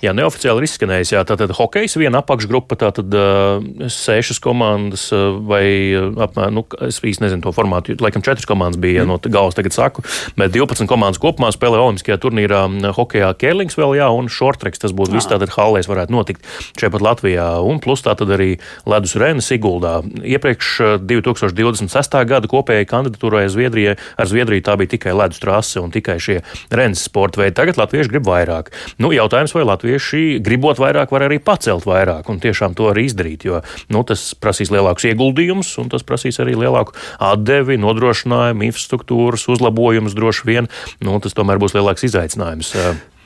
[0.04, 5.64] Jā, neoficiāli ir izskanējis, jā, tātad hokejs viena apakšgrupa, tātad uh, sešas komandas uh, vai
[5.96, 9.08] apmēram, nu, es īsti nezinu to formātu, laikam četras komandas bija, mm.
[9.08, 10.04] no galvas tagad saku,
[10.36, 12.60] bet 12 komandas kopumā spēlē olimpiskajā turnīrā
[12.92, 16.44] hokejā Kērlings vēl, jā, un šortreks, tas būtu viss tātad hallēs varētu notikt
[16.76, 18.50] šeit pat Latvijā, un plus tātad arī
[18.84, 20.02] ledus Renes Iguldā.
[20.20, 22.20] Iepriekš 2026.
[22.28, 27.08] gada kopējai kandidatūrai Zviedrijai, ar Zviedriju tā bija tikai ledus trase un tikai šie Renes
[27.08, 27.56] sporta veidi.
[27.56, 28.74] Tagad latvieši grib vairāk.
[29.00, 33.06] Nu, jautājums, vai Latvija latvieši, gribot vairāk, var arī pacelt vairāk un tiešām to arī
[33.06, 33.46] izdarīt.
[33.46, 33.62] Jo
[33.92, 40.48] nu, tas prasīs lielākus ieguldījumus, un tas prasīs arī lielāku atdevi, nodrošinājumu, infrastruktūras uzlabojumus droši
[40.48, 40.72] vien.
[41.00, 42.74] Nu, tas tomēr būs lielāks izaicinājums.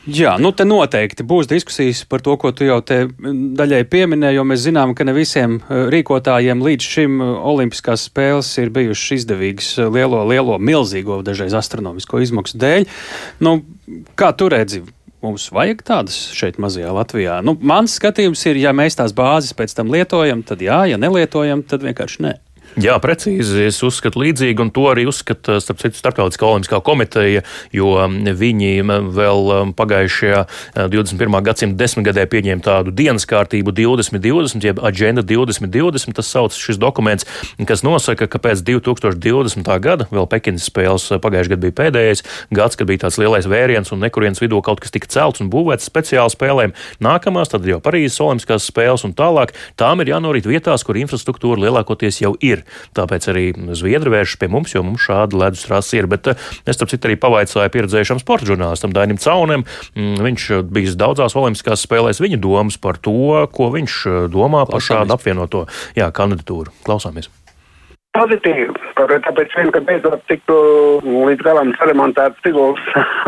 [0.09, 4.45] Jā, nu te noteikti būs diskusijas par to, ko tu jau te daļai pieminēji, jo
[4.49, 10.57] mēs zinām, ka ne visiem rīkotājiem līdz šim Olimpiskās spēles ir bijušas izdevīgas lielo, lielo,
[10.57, 12.89] milzīgo, dažreiz astronomisko izmaksu dēļ.
[13.45, 13.59] Nu,
[14.17, 14.81] kā tu redzi?
[15.21, 17.41] Mums vajag tādas šeit, mazajā Latvijā.
[17.45, 21.61] Nu, mans skatījums ir, ja mēs tās bāzes pēc tam lietojam, tad jā, ja nelietojam,
[21.68, 22.33] tad vienkārši nē.
[22.81, 23.66] Jā, precīzi.
[23.68, 27.43] Es uzskatu līdzīgi, un to arī uzskata starp citu Startautiskā olimpiskā komiteja,
[27.76, 27.91] jo
[28.41, 28.70] viņi
[29.12, 30.39] vēl pagājušajā
[30.89, 31.37] 21.
[31.45, 36.16] gadsimta desmitgadē pieņēma tādu dienas kārtību 2020, jeb Agenda 2020.
[36.16, 37.28] Tas sauc šis dokuments,
[37.68, 39.68] kas nosaka, ka pēc 2020.
[39.85, 42.24] gada, vēl Pekinas spēles pagājušajā gadā bija pēdējais
[42.57, 45.91] gads, kad bija tāds lielais vēriens un nekurienes vidū kaut kas tika celts un būvēts
[45.91, 46.74] speciāli spēlēm.
[47.05, 52.24] Nākamās, tad jau Parīzes olimpiskās spēles un tālāk, tām ir jānorit vietās, kur infrastruktūra lielākoties
[52.24, 52.64] jau ir.
[52.97, 53.47] Tāpēc arī
[53.79, 56.11] Zviedri vēršas pie mums, jo mums šāda ledus trasa ir.
[56.11, 59.66] Bet es, starp citu, arī pavaicāju pieredzējušam sporta žurnālistam Dainim Caunem.
[59.97, 62.23] Mm, viņš bijis daudzās olimpiskās spēlēs.
[62.23, 64.01] Viņa domas par to, ko viņš
[64.33, 65.66] domā par šādu apvienoto
[65.99, 66.75] jā, kandidatūru.
[66.87, 67.31] Klausāmies!
[68.17, 70.55] Pozitīvi, tāpēc vien, ka beidzot tiktu
[71.05, 72.83] līdz galam saremontēts Tiguls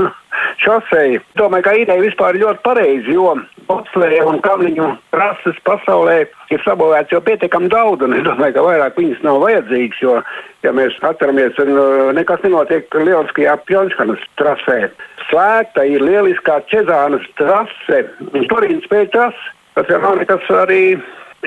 [0.65, 1.21] šoseja.
[1.39, 3.37] Domāju, ka ideja vispār ir ļoti pareizi, jo
[3.69, 6.17] bobsleja un kalniņu rases pasaulē
[6.51, 10.19] ir sabūvēts jau pietiekami daudz, un es domāju, ka vairāk viņas nav vajadzīgas, jo,
[10.67, 14.81] ja mēs atceramies, uh, nekas nenotiek lieliskajā Pjončkanas trasē.
[15.29, 18.05] Slēgta ir lieliskā Čezānas trase,
[18.51, 19.51] Turīnas spēļu trase.
[19.79, 20.83] Tas jau nav nekas arī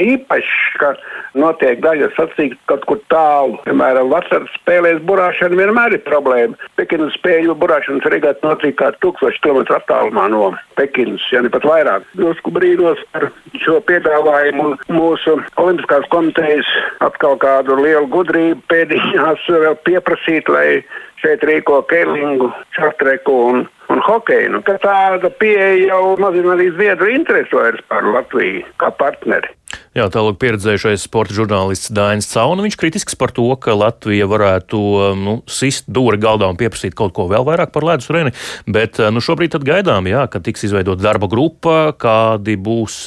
[0.02, 0.94] īpašs, ka
[1.38, 3.60] notiek daļas sacīk kaut kur tālu.
[3.66, 6.60] Piemēram, vasaras spēlēs burāšana vienmēr ir problēma.
[6.80, 12.08] Pekinas spēļu burāšanas regata notiek kā 1000 km attālumā no Pekinas, ja ne pat vairāk.
[12.20, 13.30] Drusku brīnos par
[13.64, 16.70] šo piedāvājumu mūsu Olimpiskās komitejas
[17.06, 20.84] atkal kādu lielu gudrību pēdējās vēl pieprasīt, lai
[21.24, 24.52] šeit rīko keilingu, čartreku un, un hokeju.
[24.56, 29.54] Nu, tāda pieeja jau mazina arī Zviedru interesi vairs par Latviju kā partneri.
[29.96, 32.66] Jā, tālāk pieredzējušais sporta žurnālists Dainis Cauna.
[32.66, 34.80] Viņš kritisks par to, ka Latvija varētu
[35.16, 38.34] nu, sist dūri galdā un pieprasīt kaut ko vēl vairāk par ledus reni.
[38.68, 42.98] Bet nu, šobrīd gaidām, jā, ka tiks izveidota darba grupa, kādi būs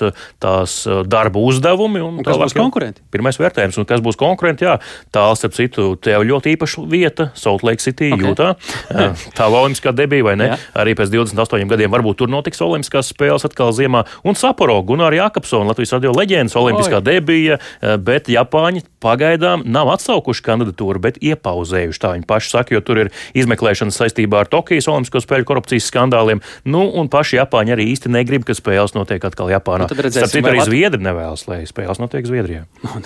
[0.41, 2.01] tās darba uzdevumi.
[2.01, 3.05] Un, un kas būs konkurenti?
[3.13, 4.79] Pirmais vērtējums, un kas būs konkurenti, jā,
[5.13, 8.33] tāls, ap citu, tev ļoti īpaša vieta, Salt Lake City, okay.
[8.33, 8.49] Jūtā.
[9.37, 10.49] Tā olimpiskā debija, vai ne?
[10.55, 10.59] Jā.
[10.81, 14.07] Arī pēc 28 gadiem varbūt tur notiks olimpiskās spēles atkal ziemā.
[14.25, 20.43] Un Saporo, Gunārs Jākapsons, Latvijas radio leģendas olimpiskā debija, eh, bet Japāņi pagaidām nav atsaukuši
[20.43, 22.01] kandidatūru, bet iepauzējuši.
[22.03, 26.43] Tā viņi paši saka, jo tur ir izmeklēšanas saistībā ar Tokijas Olimpisko spēļu korupcijas skandāliem.
[26.65, 29.87] Nu, un paši Japāņi arī īsti negrib, ka spēles notiek atkal Japānā.
[29.87, 30.71] Nu, tad redzēsim, Starp arī Lat...
[30.71, 32.65] Zviedri nevēlas, lai spēles notiek Zviedrijā.
[32.83, 33.01] Nu,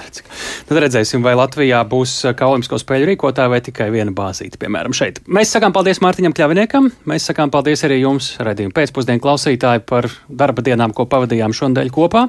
[0.69, 4.97] tad redzēsim, vai Latvijā būs eh, kā Olimpisko spēļu rīkotāja vai tikai viena bāzīte, piemēram,
[4.97, 5.21] šeit.
[5.29, 10.65] Mēs sakām paldies Mārtiņam Kļaviniekam, mēs sakām paldies arī jums, redzījuma pēcpusdienu klausītāji, par darba
[10.65, 12.29] dienām, ko pavadījām šonadēļ kopā.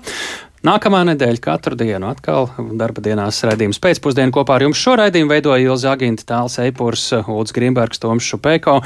[0.64, 2.45] Nākamā nedēļa katru dienu atkal
[2.80, 7.51] darba dienās raidījums pēcpusdienu kopā ar jums šo raidījumu veidoja Ilza Aginta Tāls Eipurs, Ulds
[7.51, 8.78] Grimbergs, Toms Šupeko.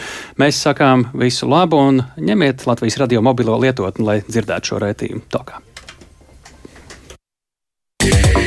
[0.41, 5.25] Mēs sakām visu labu un ņemiet Latvijas radio mobilo lietotni, lai dzirdētu šo raidījumu.
[5.29, 5.61] Tokā!
[8.07, 8.46] Yeah.